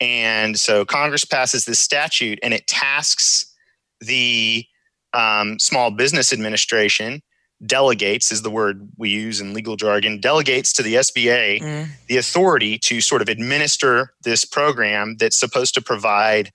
And 0.00 0.58
so 0.58 0.84
Congress 0.86 1.26
passes 1.26 1.66
this 1.66 1.78
statute 1.78 2.38
and 2.42 2.54
it 2.54 2.66
tasks 2.66 3.54
the 4.00 4.64
um, 5.12 5.58
Small 5.58 5.90
Business 5.90 6.32
Administration, 6.32 7.20
delegates 7.66 8.32
is 8.32 8.42
the 8.42 8.50
word 8.50 8.88
we 8.96 9.10
use 9.10 9.40
in 9.40 9.54
legal 9.54 9.76
jargon, 9.76 10.20
delegates 10.20 10.72
to 10.72 10.82
the 10.82 10.94
SBA 10.94 11.60
mm. 11.60 11.88
the 12.08 12.16
authority 12.16 12.78
to 12.78 13.00
sort 13.00 13.22
of 13.22 13.28
administer 13.28 14.12
this 14.22 14.44
program 14.44 15.16
that's 15.18 15.38
supposed 15.38 15.74
to 15.74 15.82
provide 15.82 16.50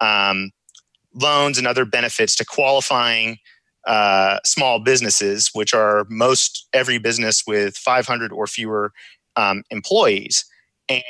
um, 0.00 0.50
loans 1.14 1.58
and 1.58 1.66
other 1.66 1.84
benefits 1.84 2.34
to 2.36 2.44
qualifying 2.44 3.38
uh, 3.86 4.38
small 4.44 4.78
businesses, 4.78 5.50
which 5.52 5.72
are 5.72 6.04
most 6.08 6.68
every 6.72 6.98
business 6.98 7.44
with 7.46 7.76
500 7.76 8.32
or 8.32 8.46
fewer 8.46 8.92
um, 9.36 9.62
employees. 9.70 10.44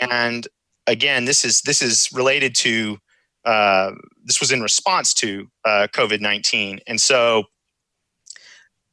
And 0.00 0.46
again, 0.86 1.24
this 1.24 1.44
is 1.44 1.62
this 1.62 1.80
is 1.80 2.10
related 2.12 2.54
to 2.56 2.98
uh, 3.44 3.92
this 4.24 4.40
was 4.40 4.52
in 4.52 4.60
response 4.60 5.14
to 5.14 5.48
uh, 5.64 5.88
COVID 5.92 6.20
19. 6.20 6.80
And 6.86 7.00
so 7.00 7.44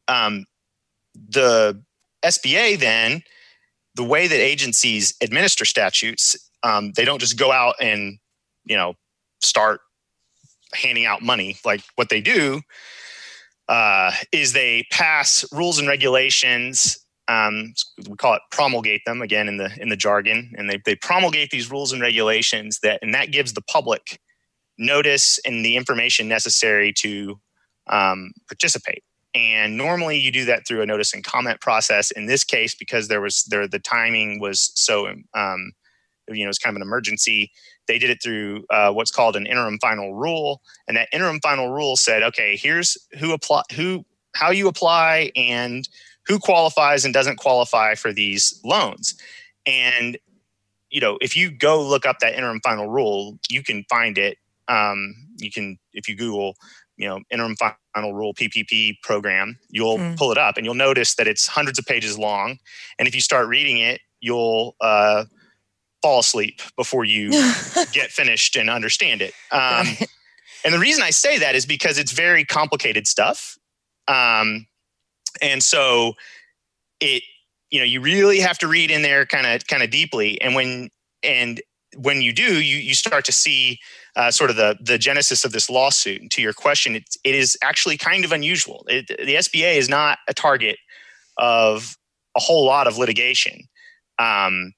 um, 0.07 0.45
the 1.15 1.81
SBA 2.23 2.79
then, 2.79 3.21
the 3.95 4.03
way 4.03 4.27
that 4.27 4.39
agencies 4.39 5.15
administer 5.21 5.65
statutes, 5.65 6.35
um, 6.63 6.91
they 6.93 7.05
don't 7.05 7.19
just 7.19 7.37
go 7.37 7.51
out 7.51 7.75
and, 7.81 8.19
you 8.65 8.75
know, 8.75 8.93
start 9.41 9.81
handing 10.73 11.05
out 11.05 11.21
money. 11.21 11.57
Like 11.65 11.81
what 11.95 12.09
they 12.09 12.21
do 12.21 12.61
uh, 13.67 14.11
is 14.31 14.53
they 14.53 14.85
pass 14.91 15.45
rules 15.51 15.79
and 15.79 15.87
regulations. 15.87 16.97
Um, 17.27 17.73
we 18.09 18.15
call 18.15 18.35
it 18.35 18.41
promulgate 18.51 19.01
them 19.05 19.21
again 19.21 19.49
in 19.49 19.57
the 19.57 19.69
in 19.81 19.89
the 19.89 19.97
jargon, 19.97 20.53
and 20.57 20.69
they 20.69 20.79
they 20.85 20.95
promulgate 20.95 21.49
these 21.49 21.69
rules 21.69 21.91
and 21.91 22.01
regulations 22.01 22.79
that, 22.83 22.99
and 23.01 23.13
that 23.13 23.31
gives 23.31 23.53
the 23.53 23.61
public 23.61 24.19
notice 24.77 25.39
and 25.45 25.65
the 25.65 25.75
information 25.75 26.27
necessary 26.27 26.93
to 26.93 27.39
um, 27.89 28.31
participate. 28.47 29.03
And 29.37 29.77
normally 29.77 30.17
you 30.17 30.31
do 30.31 30.45
that 30.45 30.67
through 30.67 30.81
a 30.81 30.87
notice 30.87 31.13
and 31.13 31.23
comment 31.23 31.61
process. 31.61 32.09
In 32.09 32.25
this 32.25 32.43
case, 32.43 32.73
because 32.73 33.07
there 33.07 33.21
was 33.21 33.43
there 33.43 33.67
the 33.67 33.77
timing 33.77 34.39
was 34.39 34.71
so 34.73 35.13
um, 35.35 35.73
you 36.27 36.43
know 36.43 36.49
it's 36.49 36.57
kind 36.57 36.75
of 36.75 36.77
an 36.77 36.81
emergency, 36.81 37.51
they 37.87 37.99
did 37.99 38.09
it 38.09 38.17
through 38.23 38.65
uh, 38.71 38.91
what's 38.91 39.11
called 39.11 39.35
an 39.35 39.45
interim 39.45 39.77
final 39.77 40.15
rule. 40.15 40.63
And 40.87 40.97
that 40.97 41.07
interim 41.13 41.39
final 41.39 41.69
rule 41.69 41.95
said, 41.95 42.23
okay, 42.23 42.57
here's 42.57 42.97
who 43.19 43.31
apply 43.31 43.61
who 43.75 44.03
how 44.33 44.49
you 44.49 44.67
apply 44.67 45.31
and 45.35 45.87
who 46.25 46.39
qualifies 46.39 47.05
and 47.05 47.13
doesn't 47.13 47.37
qualify 47.37 47.93
for 47.93 48.11
these 48.11 48.59
loans. 48.65 49.13
And 49.67 50.17
you 50.89 50.99
know, 50.99 51.19
if 51.21 51.37
you 51.37 51.51
go 51.51 51.79
look 51.79 52.07
up 52.07 52.19
that 52.21 52.33
interim 52.33 52.61
final 52.61 52.87
rule, 52.87 53.37
you 53.51 53.61
can 53.61 53.85
find 53.87 54.17
it 54.17 54.39
um, 54.67 55.13
you 55.35 55.51
can 55.51 55.77
if 55.93 56.09
you 56.09 56.15
google 56.15 56.55
you 56.97 57.07
know 57.07 57.19
interim 57.31 57.55
final 57.93 58.13
rule 58.13 58.33
ppp 58.33 58.99
program 59.01 59.57
you'll 59.69 59.97
mm. 59.97 60.17
pull 60.17 60.31
it 60.31 60.37
up 60.37 60.57
and 60.57 60.65
you'll 60.65 60.75
notice 60.75 61.15
that 61.15 61.27
it's 61.27 61.47
hundreds 61.47 61.79
of 61.79 61.85
pages 61.85 62.17
long. 62.17 62.57
And 62.99 63.07
if 63.07 63.15
you 63.15 63.21
start 63.21 63.47
reading 63.47 63.77
it 63.77 64.01
you'll 64.19 64.75
uh, 64.81 65.25
fall 66.01 66.19
asleep 66.19 66.61
before 66.75 67.05
you 67.05 67.29
get 67.91 68.11
finished 68.11 68.55
and 68.55 68.69
understand 68.69 69.21
it. 69.21 69.33
Um, 69.51 69.87
and 70.65 70.73
the 70.73 70.79
reason 70.79 71.03
i 71.03 71.09
say 71.09 71.37
that 71.37 71.55
is 71.55 71.65
because 71.65 71.97
it's 71.97 72.11
very 72.11 72.43
complicated 72.43 73.07
stuff. 73.07 73.57
Um, 74.07 74.67
and 75.41 75.61
so 75.61 76.13
it 76.99 77.23
you 77.69 77.79
know 77.79 77.85
you 77.85 78.01
really 78.01 78.39
have 78.39 78.57
to 78.59 78.67
read 78.67 78.89
in 78.89 79.01
there 79.01 79.25
kind 79.25 79.45
of 79.45 79.67
kind 79.67 79.83
of 79.83 79.89
deeply. 79.89 80.41
And 80.41 80.55
when 80.55 80.89
and 81.23 81.61
when 81.95 82.21
you 82.21 82.33
do 82.33 82.61
you 82.61 82.77
you 82.77 82.93
start 82.93 83.25
to 83.25 83.31
see 83.31 83.79
uh, 84.17 84.31
sort 84.31 84.49
of 84.49 84.55
the 84.55 84.75
the 84.81 84.97
genesis 84.97 85.45
of 85.45 85.51
this 85.53 85.69
lawsuit. 85.69 86.19
And 86.19 86.31
to 86.31 86.41
your 86.41 86.51
question, 86.51 86.95
it, 86.95 87.15
it 87.23 87.35
is 87.35 87.57
actually 87.61 87.97
kind 87.97 88.25
of 88.25 88.31
unusual. 88.31 88.83
It, 88.89 89.07
the 89.07 89.35
SBA 89.35 89.77
is 89.77 89.87
not 89.87 90.17
a 90.27 90.33
target 90.33 90.77
of 91.37 91.95
a 92.35 92.39
whole 92.39 92.65
lot 92.65 92.87
of 92.87 92.97
litigation. 92.97 93.69
Um, 94.17 94.73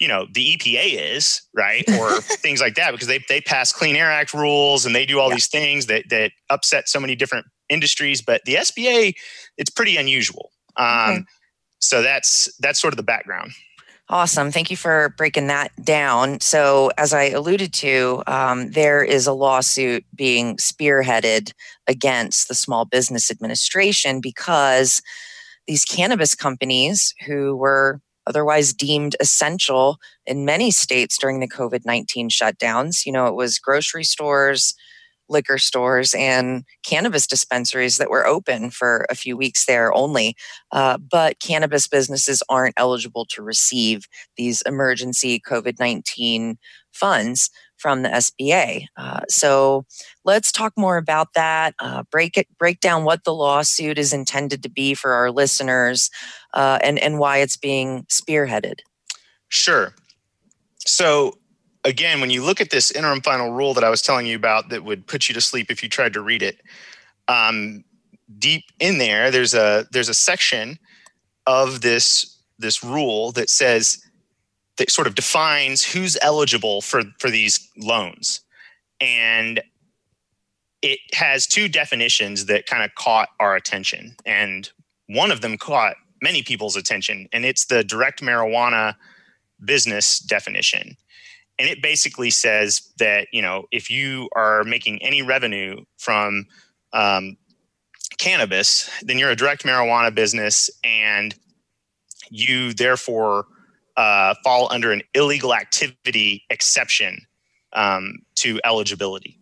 you 0.00 0.08
know, 0.08 0.26
the 0.32 0.56
EPA 0.56 1.16
is 1.16 1.42
right, 1.54 1.84
or 2.00 2.20
things 2.22 2.60
like 2.60 2.76
that, 2.76 2.92
because 2.92 3.08
they 3.08 3.22
they 3.28 3.42
pass 3.42 3.72
Clean 3.72 3.94
Air 3.94 4.10
Act 4.10 4.32
rules 4.32 4.86
and 4.86 4.94
they 4.94 5.04
do 5.04 5.20
all 5.20 5.28
yeah. 5.28 5.34
these 5.34 5.48
things 5.48 5.86
that 5.86 6.08
that 6.08 6.32
upset 6.48 6.88
so 6.88 6.98
many 6.98 7.14
different 7.14 7.46
industries. 7.68 8.22
But 8.22 8.40
the 8.46 8.54
SBA, 8.54 9.14
it's 9.58 9.70
pretty 9.70 9.98
unusual. 9.98 10.50
Um, 10.76 11.10
okay. 11.10 11.24
So 11.80 12.02
that's 12.02 12.48
that's 12.58 12.80
sort 12.80 12.94
of 12.94 12.96
the 12.96 13.02
background. 13.02 13.52
Awesome. 14.10 14.50
Thank 14.50 14.70
you 14.70 14.76
for 14.76 15.14
breaking 15.18 15.48
that 15.48 15.70
down. 15.84 16.40
So, 16.40 16.90
as 16.96 17.12
I 17.12 17.24
alluded 17.24 17.74
to, 17.74 18.22
um, 18.26 18.70
there 18.70 19.02
is 19.04 19.26
a 19.26 19.34
lawsuit 19.34 20.02
being 20.14 20.56
spearheaded 20.56 21.52
against 21.86 22.48
the 22.48 22.54
Small 22.54 22.86
Business 22.86 23.30
Administration 23.30 24.22
because 24.22 25.02
these 25.66 25.84
cannabis 25.84 26.34
companies 26.34 27.12
who 27.26 27.54
were 27.54 28.00
otherwise 28.26 28.72
deemed 28.72 29.14
essential 29.20 29.98
in 30.24 30.46
many 30.46 30.70
states 30.70 31.18
during 31.18 31.40
the 31.40 31.48
COVID 31.48 31.84
19 31.84 32.30
shutdowns, 32.30 33.04
you 33.04 33.12
know, 33.12 33.26
it 33.26 33.34
was 33.34 33.58
grocery 33.58 34.04
stores, 34.04 34.74
liquor 35.28 35.58
stores 35.58 36.14
and 36.14 36.64
cannabis 36.84 37.26
dispensaries 37.26 37.98
that 37.98 38.10
were 38.10 38.26
open 38.26 38.70
for 38.70 39.06
a 39.10 39.14
few 39.14 39.36
weeks 39.36 39.66
there 39.66 39.92
only. 39.92 40.36
Uh, 40.72 40.98
but 40.98 41.40
cannabis 41.40 41.88
businesses 41.88 42.42
aren't 42.48 42.74
eligible 42.76 43.24
to 43.26 43.42
receive 43.42 44.06
these 44.36 44.62
emergency 44.62 45.40
COVID 45.40 45.78
19 45.78 46.58
funds 46.92 47.50
from 47.78 48.02
the 48.02 48.08
SBA. 48.08 48.86
Uh, 48.96 49.20
so 49.28 49.86
let's 50.24 50.50
talk 50.52 50.72
more 50.76 50.96
about 50.96 51.32
that. 51.34 51.74
Uh, 51.78 52.02
break 52.10 52.36
it, 52.36 52.46
break 52.58 52.80
down 52.80 53.04
what 53.04 53.24
the 53.24 53.32
lawsuit 53.32 53.98
is 53.98 54.12
intended 54.12 54.62
to 54.64 54.68
be 54.68 54.94
for 54.94 55.12
our 55.12 55.30
listeners, 55.30 56.10
uh, 56.54 56.78
and 56.82 56.98
and 56.98 57.18
why 57.18 57.38
it's 57.38 57.56
being 57.56 58.04
spearheaded. 58.04 58.80
Sure. 59.48 59.94
So 60.80 61.38
again, 61.84 62.20
when 62.20 62.30
you 62.30 62.42
look 62.42 62.60
at 62.60 62.70
this 62.70 62.90
interim 62.90 63.20
final 63.20 63.50
rule 63.50 63.74
that 63.74 63.84
I 63.84 63.90
was 63.90 64.02
telling 64.02 64.26
you 64.26 64.36
about 64.36 64.68
that 64.70 64.84
would 64.84 65.06
put 65.06 65.28
you 65.28 65.34
to 65.34 65.40
sleep 65.40 65.70
if 65.70 65.82
you 65.82 65.88
tried 65.88 66.12
to 66.14 66.20
read 66.20 66.42
it, 66.42 66.60
um, 67.28 67.84
deep 68.38 68.64
in 68.80 68.98
there, 68.98 69.30
there's 69.30 69.54
a 69.54 69.86
there's 69.90 70.08
a 70.08 70.14
section 70.14 70.78
of 71.46 71.80
this 71.80 72.38
this 72.58 72.82
rule 72.82 73.32
that 73.32 73.48
says 73.48 74.02
that 74.76 74.90
sort 74.90 75.06
of 75.06 75.14
defines 75.14 75.82
who's 75.84 76.16
eligible 76.22 76.80
for 76.80 77.02
for 77.18 77.30
these 77.30 77.68
loans, 77.76 78.40
and 79.00 79.60
it 80.82 80.98
has 81.12 81.46
two 81.46 81.68
definitions 81.68 82.46
that 82.46 82.66
kind 82.66 82.82
of 82.82 82.94
caught 82.94 83.28
our 83.40 83.56
attention, 83.56 84.16
and 84.26 84.70
one 85.06 85.30
of 85.30 85.40
them 85.40 85.56
caught 85.56 85.96
many 86.20 86.42
people's 86.42 86.76
attention, 86.76 87.28
and 87.32 87.44
it's 87.44 87.66
the 87.66 87.84
direct 87.84 88.20
marijuana 88.20 88.94
business 89.64 90.18
definition 90.18 90.96
and 91.58 91.68
it 91.68 91.82
basically 91.82 92.30
says 92.30 92.92
that 92.98 93.28
you 93.32 93.42
know 93.42 93.64
if 93.70 93.90
you 93.90 94.28
are 94.34 94.64
making 94.64 95.02
any 95.02 95.22
revenue 95.22 95.82
from 95.98 96.46
um, 96.92 97.36
cannabis 98.18 98.90
then 99.02 99.18
you're 99.18 99.30
a 99.30 99.36
direct 99.36 99.64
marijuana 99.64 100.14
business 100.14 100.70
and 100.84 101.34
you 102.30 102.72
therefore 102.72 103.46
uh, 103.96 104.34
fall 104.44 104.68
under 104.70 104.92
an 104.92 105.02
illegal 105.14 105.54
activity 105.54 106.44
exception 106.50 107.18
um, 107.72 108.20
to 108.36 108.60
eligibility. 108.64 109.38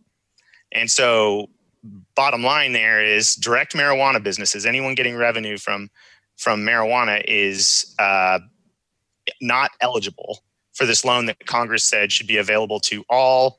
And 0.73 0.91
so 0.91 1.49
bottom 2.17 2.43
line 2.43 2.73
there 2.73 3.05
is 3.05 3.37
direct 3.37 3.73
marijuana 3.75 4.21
businesses 4.21 4.67
anyone 4.67 4.97
getting 4.97 5.15
revenue 5.15 5.57
from 5.57 5.89
from 6.37 6.61
marijuana 6.61 7.23
is 7.29 7.95
uh, 8.01 8.41
not 9.41 9.71
eligible 9.81 10.41
for 10.77 10.85
this 10.85 11.05
loan 11.05 11.27
that 11.27 11.47
Congress 11.47 11.83
said 11.83 12.13
should 12.13 12.27
be 12.27 12.37
available 12.37 12.79
to 12.81 13.03
all 13.09 13.59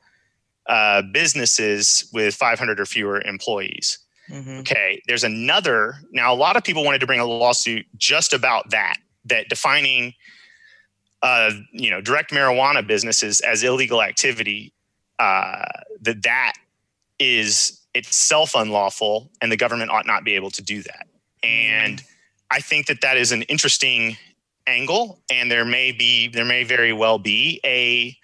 uh, 0.66 1.02
businesses 1.02 2.08
with 2.12 2.34
500 2.34 2.78
or 2.78 2.86
fewer 2.86 3.20
employees. 3.22 3.98
Mm-hmm. 4.30 4.60
Okay, 4.60 5.02
there's 5.08 5.24
another. 5.24 5.96
Now, 6.12 6.32
a 6.32 6.36
lot 6.36 6.56
of 6.56 6.62
people 6.62 6.84
wanted 6.84 7.00
to 7.00 7.06
bring 7.06 7.18
a 7.18 7.24
lawsuit 7.24 7.86
just 7.96 8.32
about 8.32 8.70
that, 8.70 8.96
that 9.24 9.48
defining, 9.48 10.14
uh, 11.22 11.50
you 11.72 11.90
know, 11.90 12.00
direct 12.00 12.30
marijuana 12.30 12.86
businesses 12.86 13.40
as 13.40 13.64
illegal 13.64 14.02
activity, 14.02 14.72
uh, 15.18 15.64
that 16.02 16.22
that 16.22 16.52
is 17.18 17.80
itself 17.94 18.54
unlawful, 18.54 19.30
and 19.40 19.50
the 19.50 19.56
government 19.56 19.90
ought 19.90 20.06
not 20.06 20.22
be 20.22 20.34
able 20.34 20.50
to 20.50 20.62
do 20.62 20.82
that. 20.82 21.08
And 21.42 22.02
I 22.50 22.60
think 22.60 22.86
that 22.86 23.00
that 23.00 23.16
is 23.16 23.32
an 23.32 23.42
interesting 23.42 24.18
angle, 24.68 25.22
and 25.30 25.50
there 25.50 25.64
may 25.64 25.92
be 25.92 26.28
there 26.28 26.44
may 26.44 26.62
very 26.62 26.92
well 26.92 27.18
be 27.18 27.60
a 27.64 28.16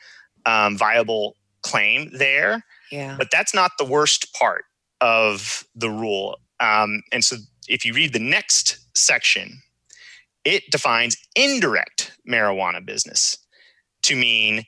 um, 0.47 0.77
viable 0.79 1.37
claim 1.63 2.11
there. 2.13 2.65
Yeah. 2.93 3.17
But 3.19 3.29
that's 3.33 3.55
not 3.55 3.73
the 3.79 3.85
worst 3.85 4.33
part 4.35 4.65
of 5.01 5.65
the 5.75 5.91
rule. 5.91 6.39
Um, 6.61 7.03
and 7.13 7.25
so 7.25 7.37
if 7.67 7.85
you 7.85 7.93
read 7.95 8.13
the 8.13 8.19
next 8.19 8.79
section, 8.95 9.61
it 10.45 10.63
defines 10.71 11.17
indirect 11.35 12.17
marijuana 12.29 12.85
business 12.85 13.37
to 14.03 14.15
mean 14.15 14.65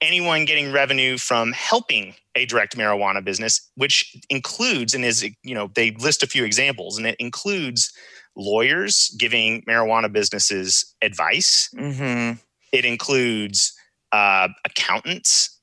anyone 0.00 0.44
getting 0.44 0.72
revenue 0.72 1.18
from 1.18 1.52
helping 1.52 2.14
a 2.34 2.46
direct 2.46 2.76
marijuana 2.76 3.22
business, 3.22 3.70
which 3.74 4.16
includes 4.30 4.94
and 4.94 5.04
is, 5.04 5.28
you 5.42 5.54
know, 5.54 5.70
they 5.74 5.90
list 5.92 6.22
a 6.22 6.26
few 6.26 6.44
examples, 6.44 6.96
and 6.96 7.06
it 7.06 7.16
includes 7.18 7.92
lawyers 8.38 9.14
giving 9.18 9.62
marijuana 9.68 10.10
businesses 10.10 10.94
advice. 11.02 11.68
Mm-hmm. 11.76 12.38
It 12.72 12.84
includes 12.84 13.74
uh, 14.12 14.48
accountants 14.64 15.58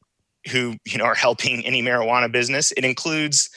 who, 0.51 0.75
you 0.85 0.97
know, 0.97 1.05
are 1.05 1.15
helping 1.15 1.65
any 1.65 1.81
marijuana 1.81 2.31
business. 2.31 2.71
It 2.73 2.85
includes 2.85 3.49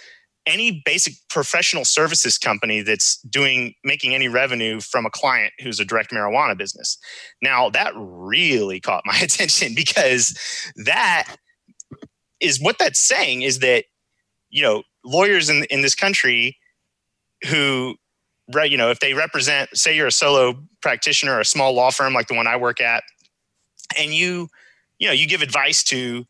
any 0.46 0.82
basic 0.84 1.12
professional 1.28 1.84
services 1.84 2.38
company 2.38 2.80
that's 2.80 3.20
doing 3.22 3.74
making 3.84 4.14
any 4.14 4.28
revenue 4.28 4.80
from 4.80 5.04
a 5.04 5.10
client 5.10 5.52
who's 5.60 5.78
a 5.78 5.84
direct 5.84 6.10
marijuana 6.10 6.56
business. 6.56 6.96
Now 7.42 7.68
that 7.70 7.92
really 7.94 8.80
caught 8.80 9.02
my 9.04 9.18
attention 9.22 9.74
because 9.74 10.38
that 10.86 11.36
is 12.40 12.60
what 12.60 12.78
that's 12.78 13.00
saying 13.00 13.42
is 13.42 13.58
that 13.58 13.84
you 14.48 14.62
know 14.62 14.84
lawyers 15.04 15.50
in 15.50 15.64
in 15.64 15.82
this 15.82 15.94
country 15.94 16.56
who 17.48 17.96
you 18.64 18.76
know 18.76 18.90
if 18.90 19.00
they 19.00 19.14
represent 19.14 19.68
say 19.76 19.94
you're 19.94 20.06
a 20.06 20.12
solo 20.12 20.58
practitioner 20.80 21.34
or 21.34 21.40
a 21.40 21.44
small 21.44 21.72
law 21.72 21.90
firm 21.90 22.14
like 22.14 22.28
the 22.28 22.34
one 22.34 22.46
I 22.46 22.56
work 22.56 22.80
at 22.80 23.04
and 23.98 24.14
you 24.14 24.48
you 24.98 25.06
know 25.06 25.12
you 25.12 25.26
give 25.26 25.42
advice 25.42 25.82
to 25.84 26.26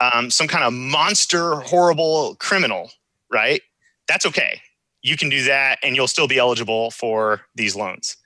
um, 0.00 0.30
some 0.30 0.48
kind 0.48 0.64
of 0.64 0.72
monster 0.72 1.56
horrible 1.56 2.34
criminal 2.40 2.90
right? 3.32 3.62
That's 4.06 4.26
okay. 4.26 4.60
You 5.02 5.16
can 5.16 5.28
do 5.28 5.42
that 5.44 5.78
and 5.82 5.96
you'll 5.96 6.06
still 6.06 6.28
be 6.28 6.38
eligible 6.38 6.90
for 6.90 7.40
these 7.54 7.74
loans. 7.74 8.16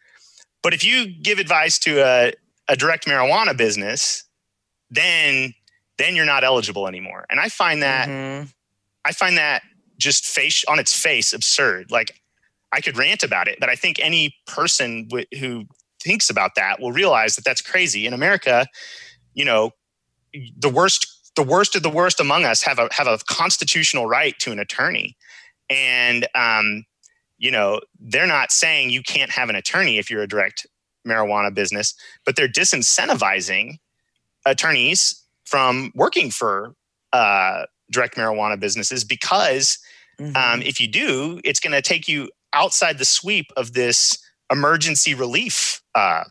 But 0.62 0.74
if 0.74 0.84
you 0.84 1.06
give 1.06 1.38
advice 1.38 1.78
to 1.80 2.00
a, 2.00 2.32
a 2.68 2.76
direct 2.76 3.06
marijuana 3.06 3.56
business, 3.56 4.24
then 4.90 5.54
then 5.98 6.14
you're 6.14 6.26
not 6.26 6.44
eligible 6.44 6.86
anymore. 6.86 7.24
And 7.30 7.40
I 7.40 7.48
find 7.48 7.82
that 7.82 8.08
mm-hmm. 8.08 8.48
I 9.04 9.12
find 9.12 9.38
that 9.38 9.62
just 9.98 10.26
face 10.26 10.64
on 10.68 10.78
its 10.78 10.94
face 10.94 11.32
absurd. 11.32 11.90
Like 11.90 12.20
I 12.76 12.82
could 12.82 12.98
rant 12.98 13.22
about 13.22 13.48
it, 13.48 13.58
but 13.58 13.70
I 13.70 13.74
think 13.74 13.98
any 14.00 14.36
person 14.46 15.08
w- 15.08 15.24
who 15.40 15.64
thinks 16.02 16.28
about 16.28 16.56
that 16.56 16.78
will 16.78 16.92
realize 16.92 17.34
that 17.36 17.44
that's 17.44 17.62
crazy. 17.62 18.06
In 18.06 18.12
America, 18.12 18.66
you 19.32 19.46
know, 19.46 19.70
the 20.58 20.68
worst 20.68 21.32
the 21.36 21.42
worst 21.42 21.74
of 21.74 21.82
the 21.82 21.90
worst 21.90 22.20
among 22.20 22.44
us 22.44 22.62
have 22.62 22.78
a 22.78 22.88
have 22.92 23.06
a 23.06 23.18
constitutional 23.26 24.06
right 24.06 24.38
to 24.40 24.52
an 24.52 24.58
attorney, 24.58 25.16
and 25.70 26.28
um, 26.34 26.84
you 27.38 27.50
know 27.50 27.80
they're 27.98 28.26
not 28.26 28.52
saying 28.52 28.90
you 28.90 29.02
can't 29.02 29.30
have 29.30 29.48
an 29.48 29.56
attorney 29.56 29.96
if 29.96 30.10
you're 30.10 30.22
a 30.22 30.28
direct 30.28 30.66
marijuana 31.08 31.54
business, 31.54 31.94
but 32.26 32.36
they're 32.36 32.48
disincentivizing 32.48 33.78
attorneys 34.44 35.22
from 35.46 35.92
working 35.94 36.30
for 36.30 36.74
uh, 37.14 37.64
direct 37.90 38.16
marijuana 38.16 38.60
businesses 38.60 39.02
because 39.02 39.78
mm-hmm. 40.20 40.36
um, 40.36 40.60
if 40.60 40.78
you 40.78 40.88
do, 40.88 41.40
it's 41.42 41.60
going 41.60 41.72
to 41.72 41.80
take 41.80 42.06
you 42.06 42.28
outside 42.56 42.98
the 42.98 43.04
sweep 43.04 43.52
of 43.56 43.74
this 43.74 44.18
emergency 44.50 45.14
relief 45.14 45.80
uh, 45.94 46.24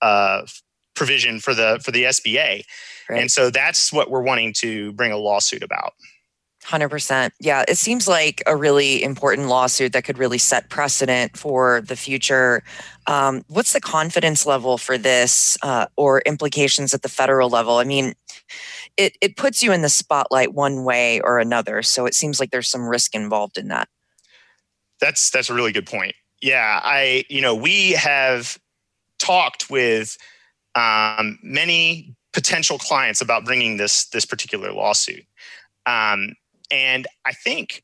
uh, 0.00 0.42
provision 0.94 1.40
for 1.40 1.54
the 1.54 1.80
for 1.82 1.90
the 1.90 2.04
SBA. 2.04 2.62
Right. 3.08 3.20
And 3.20 3.30
so 3.30 3.50
that's 3.50 3.92
what 3.92 4.10
we're 4.10 4.22
wanting 4.22 4.52
to 4.58 4.92
bring 4.92 5.10
a 5.10 5.16
lawsuit 5.16 5.62
about. 5.62 5.94
100%. 6.64 7.32
Yeah, 7.40 7.64
it 7.66 7.76
seems 7.76 8.06
like 8.06 8.40
a 8.46 8.54
really 8.54 9.02
important 9.02 9.48
lawsuit 9.48 9.92
that 9.94 10.04
could 10.04 10.16
really 10.16 10.38
set 10.38 10.70
precedent 10.70 11.36
for 11.36 11.80
the 11.80 11.96
future. 11.96 12.62
Um, 13.08 13.42
what's 13.48 13.72
the 13.72 13.80
confidence 13.80 14.46
level 14.46 14.78
for 14.78 14.96
this 14.96 15.58
uh, 15.62 15.86
or 15.96 16.20
implications 16.20 16.94
at 16.94 17.02
the 17.02 17.08
federal 17.08 17.50
level? 17.50 17.78
I 17.78 17.84
mean, 17.84 18.14
it, 18.96 19.16
it 19.20 19.36
puts 19.36 19.64
you 19.64 19.72
in 19.72 19.82
the 19.82 19.88
spotlight 19.88 20.54
one 20.54 20.84
way 20.84 21.20
or 21.20 21.40
another. 21.40 21.82
So 21.82 22.06
it 22.06 22.14
seems 22.14 22.38
like 22.38 22.50
there's 22.50 22.68
some 22.68 22.86
risk 22.86 23.12
involved 23.12 23.58
in 23.58 23.66
that. 23.68 23.88
That's 25.02 25.30
that's 25.30 25.50
a 25.50 25.54
really 25.54 25.72
good 25.72 25.86
point. 25.86 26.14
Yeah, 26.40 26.80
I 26.82 27.24
you 27.28 27.42
know 27.42 27.54
we 27.54 27.92
have 27.92 28.58
talked 29.18 29.68
with 29.68 30.16
um, 30.74 31.38
many 31.42 32.14
potential 32.32 32.78
clients 32.78 33.20
about 33.20 33.44
bringing 33.44 33.76
this 33.76 34.06
this 34.06 34.24
particular 34.24 34.72
lawsuit. 34.72 35.24
Um, 35.86 36.34
and 36.70 37.06
I 37.26 37.32
think 37.32 37.82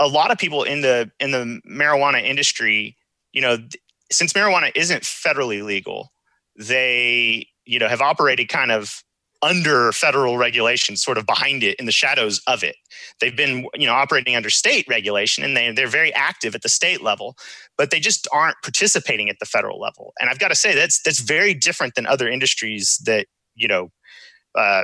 a 0.00 0.08
lot 0.08 0.32
of 0.32 0.38
people 0.38 0.64
in 0.64 0.80
the 0.80 1.10
in 1.20 1.30
the 1.30 1.60
marijuana 1.70 2.22
industry, 2.22 2.96
you 3.32 3.40
know, 3.40 3.56
th- 3.56 3.78
since 4.10 4.32
marijuana 4.32 4.72
isn't 4.74 5.04
federally 5.04 5.62
legal, 5.62 6.12
they 6.56 7.46
you 7.64 7.78
know 7.78 7.88
have 7.88 8.00
operated 8.00 8.48
kind 8.48 8.72
of 8.72 9.04
under 9.42 9.90
federal 9.92 10.36
regulation, 10.36 10.96
sort 10.96 11.16
of 11.16 11.24
behind 11.24 11.62
it 11.62 11.78
in 11.78 11.86
the 11.86 11.92
shadows 11.92 12.42
of 12.46 12.62
it. 12.62 12.76
They've 13.20 13.36
been, 13.36 13.66
you 13.74 13.86
know, 13.86 13.94
operating 13.94 14.36
under 14.36 14.50
state 14.50 14.86
regulation 14.88 15.42
and 15.44 15.56
they, 15.56 15.72
they're 15.72 15.88
very 15.88 16.12
active 16.12 16.54
at 16.54 16.62
the 16.62 16.68
state 16.68 17.02
level, 17.02 17.36
but 17.78 17.90
they 17.90 18.00
just 18.00 18.28
aren't 18.32 18.56
participating 18.62 19.30
at 19.30 19.36
the 19.40 19.46
federal 19.46 19.80
level. 19.80 20.12
And 20.20 20.28
I've 20.28 20.38
got 20.38 20.48
to 20.48 20.54
say 20.54 20.74
that's 20.74 21.00
that's 21.02 21.20
very 21.20 21.54
different 21.54 21.94
than 21.94 22.06
other 22.06 22.28
industries 22.28 23.00
that 23.06 23.26
you 23.60 23.68
know, 23.68 23.90
uh, 24.54 24.82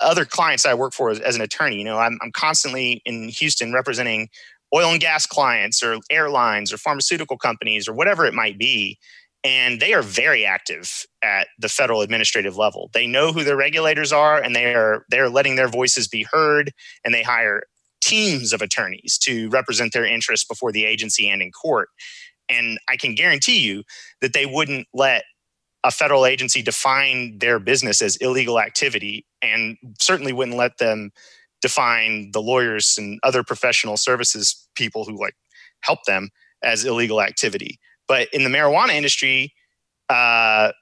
other 0.00 0.24
clients 0.24 0.66
I 0.66 0.74
work 0.74 0.92
for 0.92 1.10
as, 1.10 1.20
as, 1.20 1.36
an 1.36 1.42
attorney. 1.42 1.76
You 1.76 1.84
know, 1.84 1.98
I'm, 1.98 2.18
I'm 2.22 2.32
constantly 2.32 3.00
in 3.04 3.28
Houston 3.28 3.72
representing 3.72 4.28
oil 4.74 4.90
and 4.90 5.00
gas 5.00 5.24
clients 5.24 5.82
or 5.82 5.98
airlines 6.10 6.72
or 6.72 6.78
pharmaceutical 6.78 7.38
companies 7.38 7.86
or 7.86 7.92
whatever 7.92 8.26
it 8.26 8.34
might 8.34 8.58
be. 8.58 8.98
And 9.44 9.80
they 9.80 9.94
are 9.94 10.02
very 10.02 10.44
active 10.44 11.06
at 11.22 11.48
the 11.58 11.68
federal 11.68 12.02
administrative 12.02 12.56
level. 12.56 12.90
They 12.92 13.06
know 13.06 13.32
who 13.32 13.44
their 13.44 13.56
regulators 13.56 14.12
are 14.12 14.42
and 14.42 14.54
they 14.54 14.74
are 14.74 15.04
they're 15.10 15.28
letting 15.28 15.56
their 15.56 15.68
voices 15.68 16.08
be 16.08 16.26
heard 16.30 16.72
and 17.04 17.14
they 17.14 17.22
hire 17.22 17.62
teams 18.00 18.52
of 18.52 18.62
attorneys 18.62 19.18
to 19.18 19.48
represent 19.50 19.92
their 19.92 20.04
interests 20.04 20.46
before 20.46 20.72
the 20.72 20.84
agency 20.84 21.28
and 21.28 21.40
in 21.40 21.52
court. 21.52 21.88
And 22.48 22.78
I 22.88 22.96
can 22.96 23.14
guarantee 23.14 23.60
you 23.60 23.84
that 24.20 24.32
they 24.32 24.46
wouldn't 24.46 24.88
let 24.92 25.24
a 25.84 25.90
federal 25.90 26.26
agency 26.26 26.62
define 26.62 27.38
their 27.38 27.58
business 27.58 28.02
as 28.02 28.16
illegal 28.16 28.58
activity 28.58 29.24
and 29.42 29.76
certainly 30.00 30.32
wouldn't 30.32 30.56
let 30.56 30.78
them 30.78 31.10
define 31.60 32.30
the 32.32 32.42
lawyers 32.42 32.96
and 32.98 33.20
other 33.22 33.44
professional 33.44 33.96
services 33.96 34.68
people 34.74 35.04
who 35.04 35.18
like 35.18 35.34
help 35.80 36.00
them 36.06 36.30
as 36.62 36.84
illegal 36.84 37.20
activity 37.20 37.78
but 38.08 38.28
in 38.32 38.44
the 38.44 38.50
marijuana 38.50 38.90
industry 38.90 39.52
uh, 40.08 40.72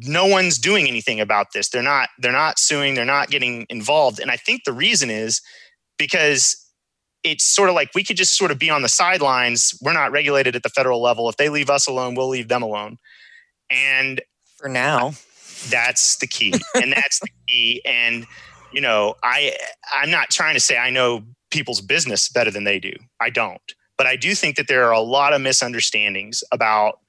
no 0.00 0.26
one's 0.26 0.58
doing 0.58 0.86
anything 0.86 1.20
about 1.20 1.46
this 1.54 1.68
they're 1.68 1.82
not 1.82 2.08
they're 2.18 2.32
not 2.32 2.58
suing 2.58 2.94
they're 2.94 3.04
not 3.04 3.30
getting 3.30 3.66
involved 3.70 4.20
and 4.20 4.30
i 4.30 4.36
think 4.36 4.62
the 4.64 4.72
reason 4.72 5.10
is 5.10 5.40
because 5.98 6.56
it's 7.22 7.44
sort 7.44 7.70
of 7.70 7.74
like 7.74 7.88
we 7.94 8.04
could 8.04 8.16
just 8.16 8.36
sort 8.36 8.50
of 8.50 8.58
be 8.58 8.68
on 8.68 8.82
the 8.82 8.88
sidelines 8.88 9.76
we're 9.80 9.92
not 9.92 10.12
regulated 10.12 10.54
at 10.54 10.62
the 10.62 10.68
federal 10.68 11.00
level 11.00 11.28
if 11.28 11.36
they 11.36 11.48
leave 11.48 11.70
us 11.70 11.86
alone 11.86 12.14
we'll 12.14 12.28
leave 12.28 12.48
them 12.48 12.62
alone 12.62 12.98
and 13.70 14.20
for 14.56 14.68
now. 14.68 15.12
That's 15.68 16.16
the 16.16 16.26
key. 16.26 16.54
and 16.74 16.92
that's 16.92 17.20
the 17.20 17.28
key. 17.48 17.82
And, 17.84 18.26
you 18.72 18.80
know, 18.80 19.14
I 19.22 19.54
I'm 19.92 20.10
not 20.10 20.30
trying 20.30 20.54
to 20.54 20.60
say 20.60 20.78
I 20.78 20.90
know 20.90 21.22
people's 21.50 21.80
business 21.80 22.28
better 22.28 22.50
than 22.50 22.64
they 22.64 22.78
do. 22.78 22.92
I 23.20 23.30
don't. 23.30 23.60
But 23.96 24.06
I 24.06 24.16
do 24.16 24.34
think 24.34 24.56
that 24.56 24.68
there 24.68 24.84
are 24.84 24.92
a 24.92 25.00
lot 25.00 25.32
of 25.32 25.40
misunderstandings 25.40 26.42
about 26.52 27.00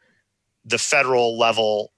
the 0.63 0.77
federal 0.77 1.37
level 1.37 1.91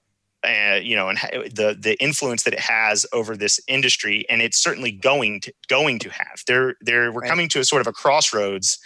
uh, 0.44 0.80
you 0.82 0.96
know, 0.96 1.10
and 1.10 1.18
the 1.54 1.76
the 1.78 1.98
influence 2.02 2.44
that 2.44 2.54
it 2.54 2.60
has 2.60 3.06
over 3.12 3.36
this 3.36 3.60
industry, 3.68 4.26
and 4.30 4.42
it's 4.42 4.62
certainly 4.62 4.92
going 4.92 5.42
to 5.42 5.52
going 5.68 6.00
to 6.00 6.10
have. 6.10 6.44
There, 6.46 6.76
there, 6.82 7.12
we're 7.12 7.22
right. 7.22 7.30
coming 7.30 7.50
to 7.50 7.60
a 7.60 7.64
sort 7.64 7.82
of 7.82 7.88
a 7.88 7.92
crossroads 7.92 8.78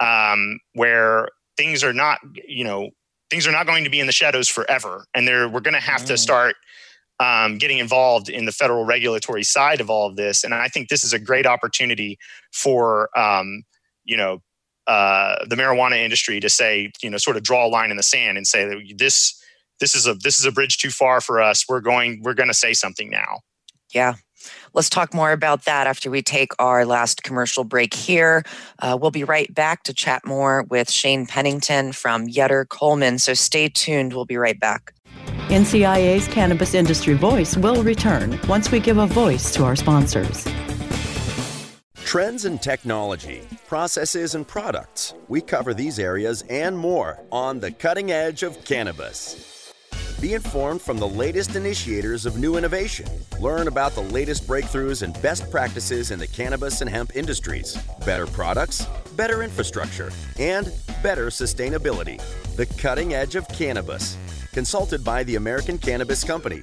um, 0.00 0.60
where 0.74 1.28
things 1.56 1.82
are 1.82 1.92
not, 1.92 2.18
you 2.46 2.64
know, 2.64 2.90
things 3.30 3.46
are 3.46 3.52
not 3.52 3.66
going 3.66 3.84
to 3.84 3.90
be 3.90 3.98
in 3.98 4.06
the 4.06 4.12
shadows 4.12 4.48
forever, 4.48 5.06
and 5.14 5.26
there 5.26 5.48
we're 5.48 5.60
going 5.60 5.74
to 5.74 5.80
have 5.80 6.04
to 6.04 6.18
start 6.18 6.54
um, 7.18 7.56
getting 7.56 7.78
involved 7.78 8.28
in 8.28 8.44
the 8.44 8.52
federal 8.52 8.84
regulatory 8.84 9.42
side 9.42 9.80
of 9.80 9.88
all 9.88 10.06
of 10.06 10.16
this. 10.16 10.44
And 10.44 10.54
I 10.54 10.68
think 10.68 10.90
this 10.90 11.02
is 11.02 11.14
a 11.14 11.18
great 11.18 11.46
opportunity 11.46 12.18
for 12.52 13.08
um, 13.18 13.62
you 14.04 14.18
know 14.18 14.42
uh, 14.86 15.44
the 15.46 15.56
marijuana 15.56 15.96
industry 15.96 16.40
to 16.40 16.48
say 16.48 16.92
you 17.02 17.10
know 17.10 17.16
sort 17.16 17.36
of 17.36 17.42
draw 17.42 17.66
a 17.66 17.68
line 17.68 17.90
in 17.90 17.96
the 17.96 18.02
sand 18.02 18.36
and 18.36 18.46
say 18.46 18.66
that 18.66 18.94
this 18.96 19.40
this 19.80 19.94
is 19.94 20.06
a 20.06 20.14
this 20.14 20.38
is 20.38 20.44
a 20.44 20.52
bridge 20.52 20.78
too 20.78 20.90
far 20.90 21.20
for 21.20 21.40
us. 21.40 21.64
We're 21.68 21.80
going 21.80 22.22
we're 22.22 22.34
going 22.34 22.48
to 22.48 22.54
say 22.54 22.74
something 22.74 23.10
now. 23.10 23.40
Yeah. 23.92 24.14
Let's 24.74 24.90
talk 24.90 25.14
more 25.14 25.32
about 25.32 25.64
that 25.64 25.86
after 25.86 26.10
we 26.10 26.20
take 26.20 26.50
our 26.58 26.84
last 26.84 27.22
commercial 27.22 27.64
break 27.64 27.94
here. 27.94 28.42
Uh, 28.80 28.98
we'll 29.00 29.10
be 29.10 29.24
right 29.24 29.52
back 29.54 29.84
to 29.84 29.94
chat 29.94 30.26
more 30.26 30.64
with 30.68 30.90
Shane 30.90 31.26
Pennington 31.26 31.92
from 31.92 32.26
Yetter 32.26 32.68
Coleman. 32.68 33.18
So 33.18 33.32
stay 33.32 33.68
tuned. 33.68 34.12
We'll 34.12 34.26
be 34.26 34.36
right 34.36 34.58
back. 34.58 34.92
NCIA's 35.48 36.28
Cannabis 36.28 36.74
Industry 36.74 37.14
Voice 37.14 37.56
will 37.56 37.82
return 37.82 38.38
once 38.48 38.70
we 38.70 38.80
give 38.80 38.98
a 38.98 39.06
voice 39.06 39.52
to 39.54 39.64
our 39.64 39.76
sponsors. 39.76 40.46
Trends 42.04 42.44
in 42.44 42.58
technology, 42.58 43.42
processes, 43.66 44.34
and 44.34 44.46
products. 44.46 45.14
We 45.26 45.40
cover 45.40 45.72
these 45.72 45.98
areas 45.98 46.42
and 46.50 46.76
more 46.76 47.18
on 47.32 47.60
the 47.60 47.72
cutting 47.72 48.12
edge 48.12 48.42
of 48.42 48.62
cannabis. 48.64 49.72
Be 50.20 50.34
informed 50.34 50.80
from 50.80 50.98
the 50.98 51.08
latest 51.08 51.56
initiators 51.56 52.24
of 52.26 52.36
new 52.36 52.56
innovation. 52.56 53.06
Learn 53.40 53.68
about 53.68 53.92
the 53.94 54.02
latest 54.02 54.46
breakthroughs 54.46 55.02
and 55.02 55.20
best 55.22 55.50
practices 55.50 56.10
in 56.10 56.18
the 56.18 56.26
cannabis 56.26 56.82
and 56.82 56.90
hemp 56.90 57.16
industries. 57.16 57.76
Better 58.04 58.26
products, 58.26 58.86
better 59.16 59.42
infrastructure, 59.42 60.12
and 60.38 60.72
better 61.02 61.28
sustainability. 61.28 62.20
The 62.56 62.66
cutting 62.80 63.14
edge 63.14 63.34
of 63.34 63.48
cannabis. 63.48 64.16
Consulted 64.52 65.02
by 65.02 65.24
the 65.24 65.36
American 65.36 65.78
Cannabis 65.78 66.22
Company. 66.22 66.62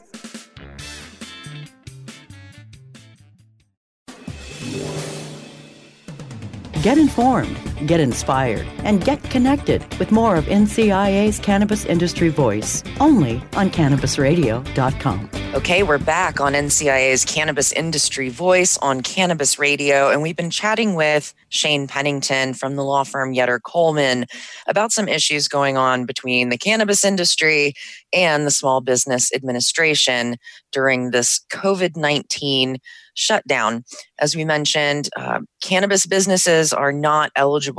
Get 6.81 6.97
informed, 6.97 7.55
get 7.87 7.99
inspired, 7.99 8.65
and 8.83 9.03
get 9.03 9.21
connected 9.23 9.83
with 9.99 10.11
more 10.11 10.35
of 10.35 10.45
NCIA's 10.45 11.39
Cannabis 11.39 11.85
Industry 11.85 12.29
Voice 12.29 12.83
only 12.99 13.43
on 13.53 13.69
CannabisRadio.com. 13.69 15.29
Okay, 15.53 15.83
we're 15.83 15.97
back 15.97 16.39
on 16.39 16.53
NCIA's 16.53 17.25
Cannabis 17.25 17.73
Industry 17.73 18.29
Voice 18.29 18.77
on 18.77 19.01
Cannabis 19.01 19.59
Radio, 19.59 20.09
and 20.09 20.21
we've 20.21 20.37
been 20.37 20.49
chatting 20.49 20.95
with 20.95 21.33
Shane 21.49 21.87
Pennington 21.87 22.53
from 22.53 22.77
the 22.77 22.85
law 22.85 23.03
firm 23.03 23.33
Yetter 23.33 23.59
Coleman 23.61 24.27
about 24.67 24.93
some 24.93 25.09
issues 25.09 25.49
going 25.49 25.75
on 25.75 26.05
between 26.05 26.47
the 26.47 26.57
cannabis 26.57 27.03
industry 27.03 27.73
and 28.13 28.47
the 28.47 28.51
Small 28.51 28.79
Business 28.79 29.33
Administration 29.33 30.37
during 30.71 31.11
this 31.11 31.41
COVID 31.51 31.97
19 31.97 32.77
shutdown. 33.13 33.83
As 34.19 34.35
we 34.35 34.45
mentioned, 34.45 35.09
uh, 35.17 35.39
cannabis 35.61 36.05
businesses 36.05 36.71
are 36.71 36.93
not 36.93 37.31
eligible 37.35 37.70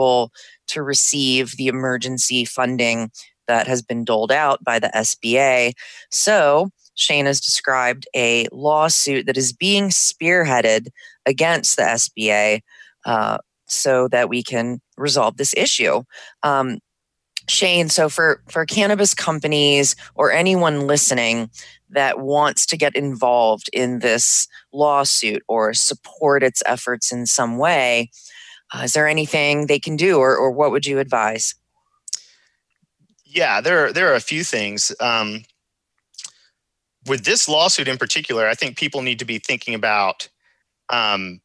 to 0.69 0.83
receive 0.83 1.57
the 1.57 1.69
emergency 1.69 2.45
funding 2.45 3.11
that 3.49 3.67
has 3.67 3.83
been 3.83 4.05
doled 4.05 4.33
out 4.33 4.63
by 4.65 4.79
the 4.79 4.91
SBA. 4.95 5.73
So, 6.11 6.71
Shane 6.95 7.27
has 7.27 7.41
described 7.41 8.07
a 8.15 8.47
lawsuit 8.53 9.27
that 9.27 9.37
is 9.37 9.53
being 9.53 9.89
spearheaded 9.89 10.89
against 11.27 11.77
the 11.77 11.83
SBA 11.83 12.61
uh, 13.07 13.39
so 13.67 14.09
that 14.09 14.29
we 14.29 14.43
can 14.43 14.81
resolve 14.97 15.37
this 15.37 15.55
issue. 15.57 16.03
Um, 16.43 16.79
Shane, 17.49 17.89
so 17.89 18.09
for, 18.09 18.43
for 18.49 18.65
cannabis 18.65 19.15
companies 19.15 19.97
or 20.15 20.31
anyone 20.31 20.87
listening 20.87 21.51
that 21.91 22.21
wants 22.21 22.67
to 22.67 22.77
get 22.77 22.95
involved 22.95 23.69
in 23.73 23.99
this 23.99 24.47
lawsuit 24.73 25.43
or 25.49 25.75
support 25.75 26.43
its 26.43 26.63
efforts 26.67 27.13
in 27.13 27.27
some 27.27 27.59
way, 27.59 28.11
uh, 28.73 28.83
is 28.83 28.93
there 28.93 29.07
anything 29.07 29.67
they 29.67 29.79
can 29.79 29.97
do 29.97 30.19
or, 30.19 30.37
or 30.37 30.51
what 30.51 30.71
would 30.71 30.87
you 30.87 30.99
advise? 30.99 31.55
Yeah, 33.25 33.61
there 33.61 33.87
are, 33.87 33.93
there 33.93 34.11
are 34.11 34.15
a 34.15 34.21
few 34.21 34.45
things. 34.45 34.95
Um, 35.01 35.45
with 37.07 37.25
this 37.25 37.49
lawsuit 37.49 37.89
in 37.89 37.99
particular, 37.99 38.47
I 38.47 38.55
think 38.55 38.77
people 38.77 39.03
need 39.03 39.19
to 39.19 39.25
be 39.25 39.39
thinking 39.39 39.75
about, 39.75 40.29
um, 40.91 41.41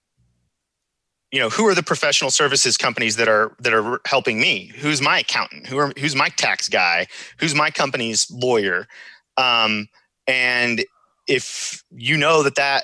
you 1.31 1.39
know, 1.39 1.49
who 1.49 1.65
are 1.67 1.75
the 1.75 1.83
professional 1.83 2.31
services 2.31 2.77
companies 2.77 3.15
that 3.17 3.27
are 3.27 3.53
that 3.59 3.73
are 3.73 3.99
helping 4.05 4.39
me? 4.39 4.71
Who's 4.77 5.01
my 5.01 5.19
accountant? 5.19 5.67
Who 5.67 5.77
are 5.77 5.91
who's 5.97 6.15
my 6.15 6.29
tax 6.29 6.69
guy? 6.69 7.07
Who's 7.39 7.53
my 7.53 7.69
company's 7.69 8.29
lawyer? 8.31 8.87
Um, 9.35 9.89
and 10.25 10.85
if 11.27 11.83
you 11.91 12.15
know 12.17 12.43
that 12.43 12.55
that 12.55 12.55
that 12.55 12.83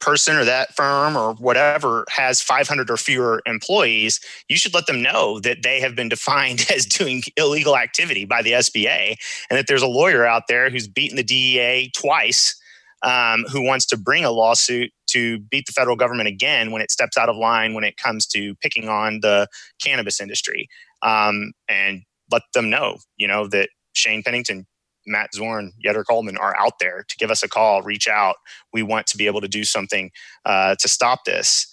person 0.00 0.36
or 0.36 0.44
that 0.44 0.74
firm 0.74 1.16
or 1.16 1.34
whatever 1.34 2.04
has 2.08 2.40
500 2.40 2.90
or 2.90 2.96
fewer 2.96 3.42
employees, 3.46 4.20
you 4.48 4.56
should 4.56 4.74
let 4.74 4.86
them 4.86 5.02
know 5.02 5.40
that 5.40 5.62
they 5.62 5.80
have 5.80 5.94
been 5.94 6.08
defined 6.08 6.66
as 6.74 6.86
doing 6.86 7.22
illegal 7.36 7.76
activity 7.76 8.24
by 8.24 8.42
the 8.42 8.52
SBA 8.52 9.16
and 9.50 9.58
that 9.58 9.66
there's 9.66 9.82
a 9.82 9.88
lawyer 9.88 10.24
out 10.24 10.44
there 10.48 10.70
who's 10.70 10.88
beaten 10.88 11.16
the 11.16 11.22
DEA 11.22 11.90
twice 11.96 12.54
um, 13.02 13.44
who 13.50 13.62
wants 13.62 13.86
to 13.86 13.96
bring 13.96 14.24
a 14.24 14.30
lawsuit 14.30 14.90
to 15.08 15.38
beat 15.38 15.66
the 15.66 15.72
federal 15.72 15.96
government 15.96 16.28
again 16.28 16.70
when 16.70 16.82
it 16.82 16.90
steps 16.90 17.16
out 17.16 17.28
of 17.28 17.36
line 17.36 17.74
when 17.74 17.84
it 17.84 17.96
comes 17.96 18.26
to 18.26 18.54
picking 18.56 18.88
on 18.88 19.20
the 19.20 19.46
cannabis 19.82 20.20
industry. 20.20 20.68
Um, 21.02 21.52
and 21.68 22.02
let 22.30 22.42
them 22.54 22.68
know, 22.68 22.98
you 23.16 23.28
know, 23.28 23.46
that 23.48 23.70
Shane 23.92 24.22
Pennington 24.22 24.66
Matt 25.08 25.34
Zorn, 25.34 25.72
Yetter 25.84 26.04
Coleman 26.08 26.36
are 26.36 26.56
out 26.58 26.78
there 26.78 27.04
to 27.08 27.16
give 27.16 27.30
us 27.30 27.42
a 27.42 27.48
call, 27.48 27.82
reach 27.82 28.06
out. 28.06 28.36
We 28.72 28.82
want 28.82 29.06
to 29.08 29.16
be 29.16 29.26
able 29.26 29.40
to 29.40 29.48
do 29.48 29.64
something 29.64 30.10
uh, 30.44 30.76
to 30.78 30.88
stop 30.88 31.24
this. 31.24 31.66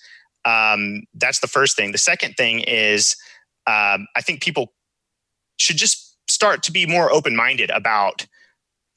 Um, 0.45 1.03
that's 1.13 1.39
the 1.39 1.47
first 1.47 1.75
thing. 1.75 1.91
The 1.91 1.97
second 1.97 2.35
thing 2.35 2.61
is 2.61 3.15
um, 3.67 4.07
I 4.15 4.21
think 4.21 4.41
people 4.41 4.73
should 5.57 5.77
just 5.77 6.17
start 6.29 6.63
to 6.63 6.71
be 6.71 6.85
more 6.85 7.11
open 7.11 7.35
minded 7.35 7.69
about 7.71 8.25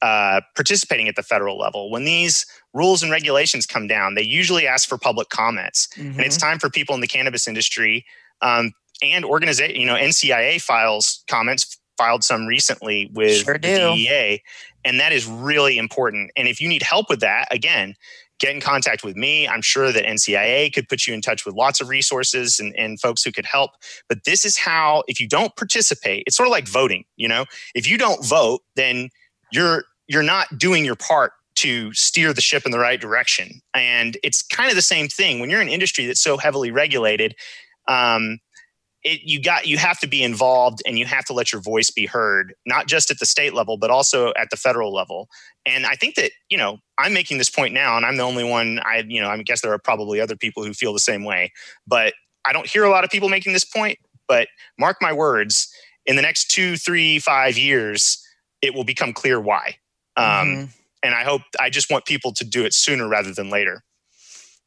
uh, 0.01 0.41
participating 0.55 1.07
at 1.07 1.15
the 1.15 1.23
federal 1.23 1.57
level. 1.57 1.91
When 1.91 2.05
these 2.05 2.45
rules 2.73 3.03
and 3.03 3.11
regulations 3.11 3.65
come 3.65 3.87
down, 3.87 4.15
they 4.15 4.23
usually 4.23 4.67
ask 4.67 4.87
for 4.87 4.97
public 4.97 5.29
comments, 5.29 5.87
mm-hmm. 5.95 6.11
and 6.11 6.21
it's 6.21 6.37
mm-hmm. 6.37 6.51
time 6.51 6.59
for 6.59 6.69
people 6.69 6.95
in 6.95 7.01
the 7.01 7.07
cannabis 7.07 7.47
industry 7.47 8.05
um, 8.41 8.71
and 9.01 9.25
organization, 9.25 9.75
you 9.75 9.85
know, 9.85 9.95
NCIA 9.95 10.61
files 10.61 11.23
comments 11.29 11.78
filed 11.99 12.23
some 12.23 12.47
recently 12.47 13.11
with 13.13 13.43
sure 13.43 13.57
the 13.59 13.93
DEA, 13.95 14.41
and 14.85 14.99
that 14.99 15.11
is 15.11 15.27
really 15.27 15.77
important. 15.77 16.31
And 16.37 16.47
if 16.47 16.61
you 16.61 16.67
need 16.67 16.81
help 16.81 17.09
with 17.09 17.19
that, 17.19 17.47
again, 17.51 17.95
get 18.39 18.55
in 18.55 18.61
contact 18.61 19.03
with 19.03 19.15
me. 19.15 19.47
I'm 19.47 19.61
sure 19.61 19.91
that 19.91 20.05
NCIA 20.05 20.73
could 20.73 20.87
put 20.87 21.05
you 21.05 21.13
in 21.13 21.21
touch 21.21 21.45
with 21.45 21.55
lots 21.55 21.81
of 21.81 21.89
resources 21.89 22.59
and, 22.59 22.73
and 22.77 22.99
folks 22.99 23.21
who 23.23 23.31
could 23.31 23.45
help. 23.45 23.71
But 24.07 24.23
this 24.23 24.45
is 24.45 24.57
how, 24.57 25.03
if 25.07 25.19
you 25.19 25.27
don't 25.27 25.55
participate, 25.55 26.23
it's 26.25 26.37
sort 26.37 26.47
of 26.47 26.51
like 26.51 26.67
voting. 26.67 27.03
You 27.17 27.27
know, 27.27 27.45
if 27.75 27.87
you 27.87 27.97
don't 27.97 28.25
vote, 28.25 28.61
then 28.75 29.09
you're 29.51 29.83
you're 30.07 30.23
not 30.23 30.57
doing 30.57 30.85
your 30.85 30.95
part 30.95 31.33
to 31.55 31.93
steer 31.93 32.33
the 32.33 32.41
ship 32.41 32.63
in 32.65 32.71
the 32.71 32.79
right 32.79 33.01
direction. 33.01 33.61
And 33.73 34.17
it's 34.23 34.41
kind 34.41 34.69
of 34.69 34.75
the 34.75 34.81
same 34.81 35.09
thing 35.09 35.39
when 35.39 35.49
you're 35.49 35.61
in 35.61 35.67
an 35.67 35.73
industry 35.73 36.05
that's 36.05 36.21
so 36.21 36.37
heavily 36.37 36.71
regulated. 36.71 37.35
Um, 37.87 38.39
it, 39.03 39.21
you 39.23 39.41
got 39.41 39.65
you 39.65 39.77
have 39.77 39.99
to 39.99 40.07
be 40.07 40.23
involved 40.23 40.81
and 40.85 40.99
you 40.99 41.05
have 41.05 41.25
to 41.25 41.33
let 41.33 41.51
your 41.53 41.61
voice 41.61 41.89
be 41.89 42.05
heard 42.05 42.53
not 42.65 42.87
just 42.87 43.09
at 43.09 43.19
the 43.19 43.25
state 43.25 43.53
level 43.53 43.77
but 43.77 43.89
also 43.89 44.33
at 44.37 44.49
the 44.49 44.57
federal 44.57 44.93
level. 44.93 45.29
And 45.65 45.85
i 45.85 45.95
think 45.95 46.15
that 46.15 46.31
you 46.49 46.57
know 46.57 46.79
i'm 46.97 47.13
making 47.13 47.37
this 47.37 47.49
point 47.49 47.73
now 47.73 47.95
and 47.95 48.05
i'm 48.05 48.17
the 48.17 48.23
only 48.23 48.43
one 48.43 48.79
i 48.85 49.03
you 49.07 49.21
know 49.21 49.29
i 49.29 49.41
guess 49.41 49.61
there 49.61 49.73
are 49.73 49.79
probably 49.79 50.19
other 50.19 50.35
people 50.35 50.63
who 50.63 50.73
feel 50.73 50.93
the 50.93 50.99
same 50.99 51.23
way. 51.23 51.51
But 51.87 52.13
i 52.45 52.51
don't 52.51 52.67
hear 52.67 52.83
a 52.83 52.89
lot 52.89 53.03
of 53.03 53.09
people 53.09 53.29
making 53.29 53.53
this 53.53 53.65
point 53.65 53.99
but 54.27 54.47
mark 54.77 54.97
my 55.01 55.13
words 55.13 55.73
in 56.05 56.15
the 56.15 56.21
next 56.21 56.49
two 56.49 56.75
three 56.75 57.19
five 57.19 57.57
years 57.57 58.25
it 58.61 58.73
will 58.73 58.83
become 58.83 59.13
clear 59.13 59.39
why. 59.39 59.77
Um, 60.17 60.25
mm-hmm. 60.25 60.65
and 61.03 61.15
i 61.15 61.23
hope 61.23 61.41
i 61.59 61.69
just 61.69 61.89
want 61.89 62.05
people 62.05 62.33
to 62.33 62.43
do 62.43 62.65
it 62.65 62.73
sooner 62.73 63.07
rather 63.07 63.33
than 63.33 63.49
later 63.49 63.83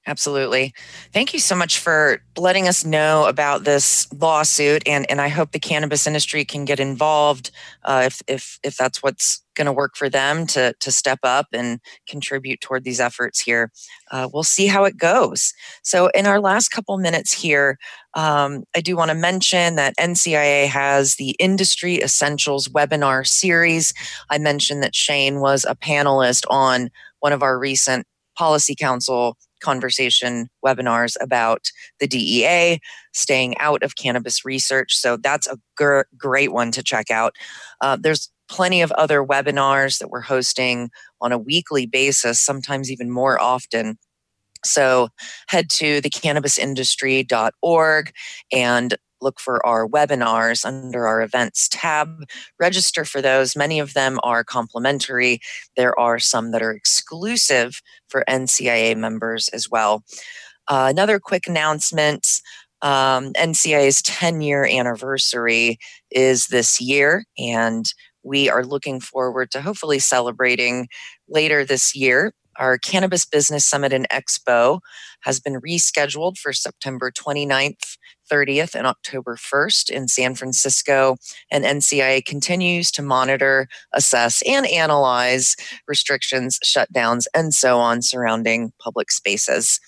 Absolutely. 0.05 0.75
Thank 1.13 1.33
you 1.33 1.39
so 1.39 1.55
much 1.55 1.79
for 1.79 2.21
letting 2.37 2.67
us 2.67 2.85
know 2.85 3.27
about 3.27 3.63
this 3.63 4.13
lawsuit, 4.13 4.83
and 4.85 5.09
and 5.09 5.21
I 5.21 5.29
hope 5.29 5.53
the 5.53 5.61
cannabis 5.61 6.09
industry 6.09 6.45
can 6.45 6.65
get 6.65 6.81
involved 6.81 7.53
uh, 7.85 8.03
if 8.07 8.21
if 8.27 8.59
if 8.65 8.77
that's 8.77 9.01
what's 9.01 9.45
going 9.55 9.67
to 9.67 9.73
work 9.73 9.95
for 9.95 10.09
them 10.09 10.45
to 10.49 10.75
to 10.81 10.91
step 10.91 11.21
up 11.23 11.47
and 11.53 11.79
contribute 12.09 12.61
toward 12.61 12.83
these 12.83 12.99
efforts 12.99 13.39
here. 13.39 13.71
Uh, 14.11 14.29
we'll 14.33 14.43
see 14.43 14.67
how 14.67 14.83
it 14.85 14.97
goes. 14.97 15.53
So, 15.85 16.09
in 16.17 16.27
our 16.27 16.41
last 16.41 16.71
couple 16.71 16.99
minutes 16.99 17.33
here, 17.33 17.79
um, 18.15 18.65
I 18.75 18.81
do 18.81 18.97
want 18.97 19.13
to 19.13 19.17
mention 19.17 19.77
that 19.77 19.97
NCIA 19.99 20.67
has 20.67 21.15
the 21.15 21.37
Industry 21.39 22.03
Essentials 22.03 22.67
webinar 22.67 23.25
series. 23.25 23.95
I 24.31 24.39
mentioned 24.39 24.83
that 24.83 24.97
Shane 24.97 25.39
was 25.39 25.65
a 25.65 25.77
panelist 25.77 26.45
on 26.51 26.91
one 27.21 27.33
of 27.33 27.41
our 27.45 27.57
recent 27.57 28.05
Policy 28.37 28.75
Council 28.75 29.37
conversation 29.63 30.49
webinars 30.65 31.15
about 31.21 31.71
the 32.01 32.07
DEA, 32.07 32.81
staying 33.15 33.57
out 33.59 33.83
of 33.83 33.97
cannabis 33.97 34.45
research. 34.45 34.95
So 34.95 35.17
that's 35.17 35.47
a 35.47 35.59
gr- 35.77 36.03
great 36.17 36.53
one 36.53 36.71
to 36.73 36.83
check 36.83 37.11
out. 37.11 37.35
Uh, 37.81 37.97
there's 38.01 38.31
plenty 38.49 38.83
of 38.83 38.93
other 38.93 39.25
webinars 39.25 39.99
that 39.99 40.09
we're 40.09 40.21
hosting 40.21 40.91
on 41.21 41.33
a 41.33 41.39
weekly 41.39 41.87
basis, 41.87 42.41
sometimes 42.41 42.91
even 42.91 43.11
more 43.11 43.41
often. 43.41 43.99
So 44.65 45.09
head 45.49 45.71
to 45.71 46.01
thecannabisindustry.org 46.03 48.13
and 48.53 48.97
look 49.23 49.41
for 49.41 49.65
our 49.65 49.87
webinars 49.89 50.65
under 50.65 51.07
our 51.07 51.23
events 51.23 51.69
tab. 51.71 52.25
Register 52.59 53.05
for 53.05 53.23
those. 53.23 53.57
Many 53.57 53.79
of 53.79 53.95
them 53.95 54.19
are 54.23 54.45
complimentary. 54.45 55.41
There 55.77 55.99
are 55.99 56.19
some 56.19 56.51
that 56.51 56.63
are 56.63 56.73
exclusive 56.73 57.81
for 58.09 58.25
NCIA 58.29 58.97
members 58.97 59.49
as 59.49 59.71
well. 59.71 60.05
Uh, 60.69 60.89
another 60.91 61.19
quick 61.19 61.47
announcement 61.47 62.41
um, 62.83 63.33
NCIA's 63.35 64.03
10 64.03 64.43
year 64.43 64.65
anniversary 64.65 65.79
is 66.11 66.49
this 66.49 66.81
year, 66.81 67.25
and 67.39 67.87
we 68.25 68.49
are 68.49 68.65
looking 68.65 69.01
forward 69.01 69.51
to 69.53 69.61
hopefully 69.63 69.99
celebrating 69.99 70.89
later 71.29 71.65
this 71.65 71.95
year. 71.95 72.33
Our 72.57 72.79
Cannabis 72.79 73.25
Business 73.25 73.65
Summit 73.67 73.93
and 73.93 74.09
Expo 74.11 74.81
has 75.23 75.41
been 75.41 75.61
rescheduled 75.61 76.39
for 76.39 76.53
September 76.53 77.11
29th 77.11 77.97
30th 78.31 78.75
and 78.75 78.87
October 78.87 79.37
1st 79.37 79.91
in 79.91 80.09
San 80.09 80.35
Francisco. 80.35 81.17
And 81.51 81.65
NCIA 81.65 82.25
continues 82.25 82.91
to 82.93 83.03
monitor, 83.03 83.69
assess, 83.93 84.43
and 84.43 84.67
analyze 84.67 85.57
restrictions, 85.87 86.59
shutdowns, 86.65 87.27
and 87.35 87.53
so 87.53 87.79
on 87.79 88.03
surrounding 88.03 88.73
public 88.81 89.11
spaces. 89.11 89.81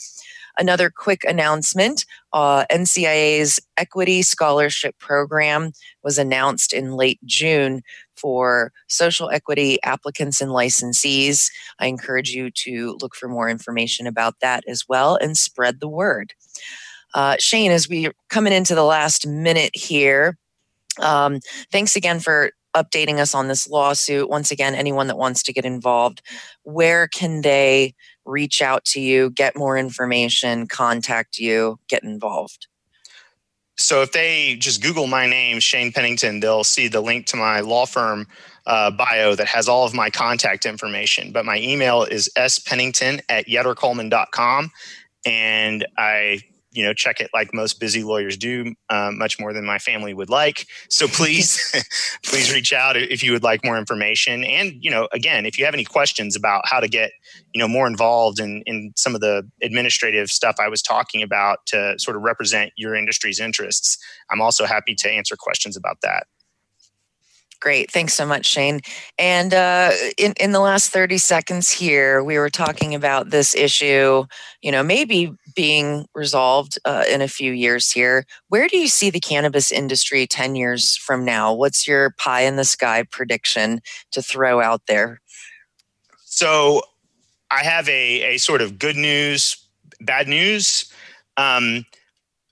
Another 0.56 0.88
quick 0.88 1.24
announcement 1.24 2.04
uh, 2.32 2.64
NCIA's 2.70 3.60
Equity 3.76 4.22
Scholarship 4.22 4.96
Program 4.98 5.72
was 6.02 6.18
announced 6.18 6.72
in 6.72 6.92
late 6.92 7.18
June 7.24 7.82
for 8.24 8.72
social 8.88 9.28
equity 9.28 9.78
applicants 9.82 10.40
and 10.40 10.50
licensees. 10.50 11.50
I 11.78 11.88
encourage 11.88 12.30
you 12.30 12.50
to 12.62 12.96
look 13.02 13.14
for 13.14 13.28
more 13.28 13.50
information 13.50 14.06
about 14.06 14.36
that 14.40 14.64
as 14.66 14.84
well 14.88 15.16
and 15.16 15.36
spread 15.36 15.78
the 15.78 15.90
word. 15.90 16.32
Uh, 17.14 17.36
Shane, 17.38 17.70
as 17.70 17.86
we're 17.86 18.14
coming 18.30 18.54
into 18.54 18.74
the 18.74 18.82
last 18.82 19.26
minute 19.26 19.72
here, 19.74 20.38
um, 21.02 21.40
thanks 21.70 21.96
again 21.96 22.18
for 22.18 22.52
updating 22.74 23.18
us 23.18 23.34
on 23.34 23.48
this 23.48 23.68
lawsuit. 23.68 24.30
Once 24.30 24.50
again, 24.50 24.74
anyone 24.74 25.08
that 25.08 25.18
wants 25.18 25.42
to 25.42 25.52
get 25.52 25.66
involved, 25.66 26.22
where 26.62 27.06
can 27.08 27.42
they 27.42 27.92
reach 28.24 28.62
out 28.62 28.86
to 28.86 29.02
you, 29.02 29.28
get 29.32 29.54
more 29.54 29.76
information, 29.76 30.66
contact 30.66 31.36
you, 31.36 31.78
get 31.90 32.02
involved? 32.02 32.68
So 33.76 34.02
if 34.02 34.12
they 34.12 34.56
just 34.56 34.82
Google 34.82 35.06
my 35.06 35.26
name, 35.26 35.60
Shane 35.60 35.92
Pennington, 35.92 36.40
they'll 36.40 36.64
see 36.64 36.88
the 36.88 37.00
link 37.00 37.26
to 37.26 37.36
my 37.36 37.60
law 37.60 37.86
firm 37.86 38.26
uh, 38.66 38.90
bio 38.90 39.34
that 39.34 39.46
has 39.48 39.68
all 39.68 39.84
of 39.84 39.94
my 39.94 40.10
contact 40.10 40.64
information. 40.64 41.32
But 41.32 41.44
my 41.44 41.58
email 41.58 42.04
is 42.04 42.30
spennington 42.36 43.20
at 43.28 43.46
yettercoleman.com. 43.46 44.70
And 45.26 45.86
I 45.98 46.40
you 46.74 46.84
know 46.84 46.92
check 46.92 47.20
it 47.20 47.30
like 47.32 47.54
most 47.54 47.80
busy 47.80 48.02
lawyers 48.02 48.36
do 48.36 48.74
um, 48.90 49.18
much 49.18 49.38
more 49.40 49.52
than 49.52 49.64
my 49.64 49.78
family 49.78 50.14
would 50.14 50.30
like. 50.30 50.66
So 50.88 51.08
please 51.08 51.72
please 52.24 52.52
reach 52.52 52.72
out 52.72 52.96
if 52.96 53.22
you 53.22 53.32
would 53.32 53.42
like 53.42 53.64
more 53.64 53.78
information. 53.78 54.44
And 54.44 54.74
you 54.80 54.90
know 54.90 55.08
again 55.12 55.46
if 55.46 55.58
you 55.58 55.64
have 55.64 55.74
any 55.74 55.84
questions 55.84 56.36
about 56.36 56.66
how 56.66 56.80
to 56.80 56.88
get 56.88 57.12
you 57.54 57.60
know 57.60 57.68
more 57.68 57.86
involved 57.86 58.40
in 58.40 58.62
in 58.66 58.92
some 58.96 59.14
of 59.14 59.20
the 59.20 59.48
administrative 59.62 60.28
stuff 60.28 60.56
i 60.60 60.68
was 60.68 60.82
talking 60.82 61.22
about 61.22 61.64
to 61.66 61.94
sort 61.98 62.16
of 62.16 62.22
represent 62.22 62.72
your 62.76 62.94
industry's 62.94 63.40
interests 63.40 63.98
i'm 64.30 64.40
also 64.40 64.66
happy 64.66 64.94
to 64.94 65.10
answer 65.10 65.36
questions 65.38 65.76
about 65.76 65.98
that 66.02 66.26
Great. 67.60 67.90
Thanks 67.90 68.12
so 68.12 68.26
much, 68.26 68.46
Shane. 68.46 68.80
And 69.18 69.54
uh, 69.54 69.92
in, 70.18 70.34
in 70.38 70.52
the 70.52 70.60
last 70.60 70.90
30 70.90 71.18
seconds 71.18 71.70
here, 71.70 72.22
we 72.22 72.36
were 72.38 72.50
talking 72.50 72.94
about 72.94 73.30
this 73.30 73.54
issue, 73.54 74.24
you 74.60 74.70
know, 74.70 74.82
maybe 74.82 75.32
being 75.54 76.06
resolved 76.14 76.78
uh, 76.84 77.04
in 77.08 77.22
a 77.22 77.28
few 77.28 77.52
years 77.52 77.90
here. 77.90 78.26
Where 78.48 78.68
do 78.68 78.76
you 78.76 78.88
see 78.88 79.08
the 79.08 79.20
cannabis 79.20 79.72
industry 79.72 80.26
10 80.26 80.56
years 80.56 80.96
from 80.96 81.24
now? 81.24 81.54
What's 81.54 81.88
your 81.88 82.10
pie 82.18 82.42
in 82.42 82.56
the 82.56 82.64
sky 82.64 83.04
prediction 83.10 83.80
to 84.12 84.20
throw 84.20 84.60
out 84.60 84.82
there? 84.86 85.20
So 86.24 86.82
I 87.50 87.62
have 87.62 87.88
a, 87.88 88.34
a 88.34 88.38
sort 88.38 88.60
of 88.60 88.78
good 88.78 88.96
news, 88.96 89.56
bad 90.00 90.28
news. 90.28 90.92
Um, 91.36 91.86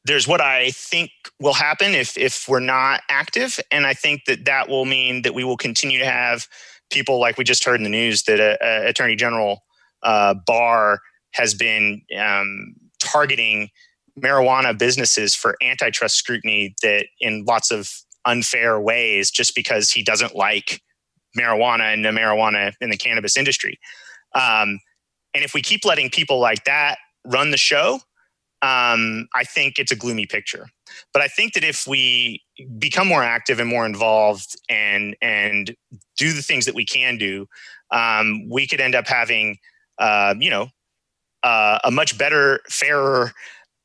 there's 0.05 0.27
what 0.27 0.41
I 0.41 0.71
think 0.71 1.11
will 1.41 1.53
happen 1.53 1.95
if 1.95 2.17
if 2.17 2.49
we're 2.49 2.61
not 2.61 3.03
active, 3.09 3.61
and 3.71 3.87
I 3.87 3.95
think 3.95 4.25
that 4.27 4.45
that 4.47 4.69
will 4.69 4.85
mean 4.85 5.23
that 5.23 5.35
we 5.35 5.45
will 5.45 5.57
continue 5.57 5.99
to 5.99 6.07
have 6.07 6.47
people 6.91 7.21
like 7.21 7.39
we 7.39 7.45
just 7.45 7.65
heard 7.65 7.77
in 7.77 7.85
the 7.85 7.89
news 7.89 8.25
that 8.25 8.41
a, 8.41 8.59
a 8.63 8.89
Attorney 8.89 9.17
General 9.17 9.63
uh, 10.03 10.35
Barr 10.47 11.01
has 11.33 11.55
been 11.55 12.03
um, 12.19 12.75
targeting 13.03 13.71
marijuana 14.21 14.77
businesses 14.79 15.35
for 15.35 15.57
antitrust 15.63 16.17
scrutiny 16.17 16.75
that 16.83 17.07
in 17.21 17.45
lots 17.45 17.71
of 17.71 17.91
unfair 18.25 18.79
ways 18.79 19.31
just 19.31 19.55
because 19.55 19.91
he 19.91 20.03
doesn't 20.03 20.35
like 20.35 20.83
marijuana 21.39 21.95
and 21.95 22.05
the 22.05 22.11
marijuana 22.11 22.73
in 22.81 22.91
the 22.91 22.97
cannabis 22.97 23.37
industry. 23.37 23.79
Um, 24.35 24.79
and 25.35 25.45
if 25.45 25.55
we 25.55 25.63
keep 25.63 25.85
letting 25.85 26.11
people 26.11 26.39
like 26.39 26.65
that 26.65 26.99
run 27.25 27.51
the 27.51 27.57
show, 27.57 28.01
um, 28.63 29.27
I 29.35 29.45
think 29.45 29.79
it's 29.79 29.93
a 29.93 29.97
gloomy 29.97 30.27
picture. 30.27 30.67
But 31.13 31.23
I 31.23 31.29
think 31.29 31.55
that 31.55 31.65
if 31.65 31.87
we 31.87 32.43
become 32.79 33.09
more 33.09 33.25
active 33.25 33.59
and 33.59 33.69
more 33.69 33.85
involved 33.85 34.57
and 34.69 35.17
and 35.21 35.75
do 36.17 36.33
the 36.33 36.43
things 36.43 36.65
that 36.67 36.75
we 36.75 36.85
can 36.85 37.19
do, 37.19 37.47
um, 37.91 38.49
we 38.49 38.67
could 38.67 38.81
end 38.81 38.95
up 38.95 39.09
having, 39.09 39.59
uh, 39.99 40.35
you 40.39 40.51
know, 40.51 40.69
uh, 41.43 41.79
a 41.83 41.91
much 41.91 42.17
better, 42.17 42.61
fairer 42.69 43.33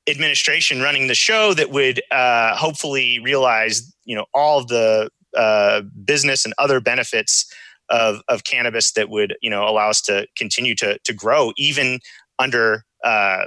administration 0.08 0.82
running 0.82 1.08
the 1.08 1.16
show 1.16 1.54
that 1.54 1.72
would 1.72 2.01
uh, 2.12 2.56
hopefully 2.56 3.20
realize, 3.20 3.93
you 4.06 4.16
know, 4.16 4.26
all 4.34 4.64
the 4.64 5.10
uh, 5.36 5.82
business 6.06 6.45
and 6.45 6.54
other 6.58 6.80
benefits 6.80 7.51
of, 7.89 8.22
of 8.30 8.43
cannabis 8.43 8.91
that 8.93 9.10
would, 9.10 9.36
you 9.41 9.49
know, 9.49 9.68
allow 9.68 9.89
us 9.89 10.01
to 10.01 10.28
continue 10.38 10.76
to 10.76 10.99
to 11.04 11.14
grow 11.14 11.51
even 11.58 11.99
under 12.39 12.84
uh, 13.04 13.45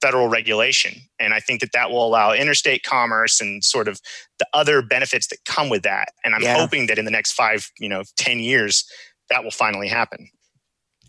federal 0.00 0.28
regulation. 0.28 1.00
And 1.18 1.34
I 1.34 1.40
think 1.40 1.60
that 1.60 1.72
that 1.72 1.90
will 1.90 2.06
allow 2.06 2.32
interstate 2.32 2.84
commerce 2.84 3.40
and 3.40 3.64
sort 3.64 3.88
of 3.88 4.00
the 4.38 4.46
other 4.52 4.82
benefits 4.82 5.26
that 5.28 5.38
come 5.44 5.68
with 5.68 5.82
that. 5.82 6.08
And 6.24 6.34
I'm 6.34 6.42
yeah. 6.42 6.56
hoping 6.56 6.86
that 6.86 6.98
in 6.98 7.04
the 7.04 7.10
next 7.10 7.32
five, 7.32 7.70
you 7.78 7.88
know, 7.88 8.04
10 8.16 8.38
years, 8.38 8.84
that 9.30 9.42
will 9.42 9.50
finally 9.50 9.88
happen. 9.88 10.30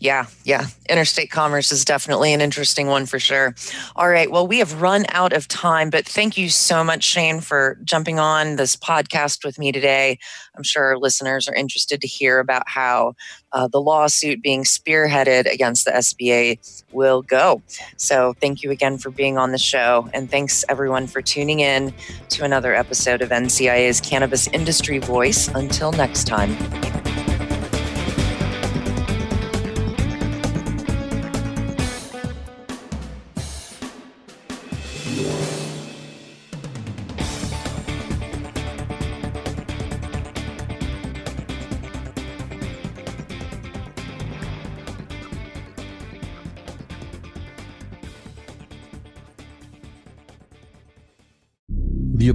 Yeah, 0.00 0.26
yeah. 0.44 0.66
Interstate 0.88 1.30
commerce 1.30 1.70
is 1.70 1.84
definitely 1.84 2.32
an 2.32 2.40
interesting 2.40 2.86
one 2.86 3.04
for 3.04 3.18
sure. 3.18 3.54
All 3.96 4.08
right. 4.08 4.30
Well, 4.30 4.46
we 4.46 4.58
have 4.58 4.80
run 4.80 5.04
out 5.10 5.34
of 5.34 5.46
time, 5.46 5.90
but 5.90 6.06
thank 6.06 6.38
you 6.38 6.48
so 6.48 6.82
much, 6.82 7.04
Shane, 7.04 7.42
for 7.42 7.76
jumping 7.84 8.18
on 8.18 8.56
this 8.56 8.76
podcast 8.76 9.44
with 9.44 9.58
me 9.58 9.72
today. 9.72 10.18
I'm 10.56 10.62
sure 10.62 10.84
our 10.84 10.96
listeners 10.96 11.46
are 11.48 11.54
interested 11.54 12.00
to 12.00 12.06
hear 12.06 12.38
about 12.38 12.62
how 12.66 13.12
uh, 13.52 13.68
the 13.68 13.80
lawsuit 13.80 14.42
being 14.42 14.64
spearheaded 14.64 15.52
against 15.52 15.84
the 15.84 15.90
SBA 15.90 16.82
will 16.92 17.20
go. 17.20 17.62
So, 17.98 18.32
thank 18.40 18.62
you 18.62 18.70
again 18.70 18.96
for 18.96 19.10
being 19.10 19.36
on 19.36 19.52
the 19.52 19.58
show. 19.58 20.08
And 20.14 20.30
thanks 20.30 20.64
everyone 20.70 21.08
for 21.08 21.20
tuning 21.20 21.60
in 21.60 21.92
to 22.30 22.44
another 22.44 22.74
episode 22.74 23.20
of 23.20 23.28
NCIA's 23.28 24.00
Cannabis 24.00 24.48
Industry 24.48 24.98
Voice. 24.98 25.48
Until 25.48 25.92
next 25.92 26.26
time. 26.26 26.56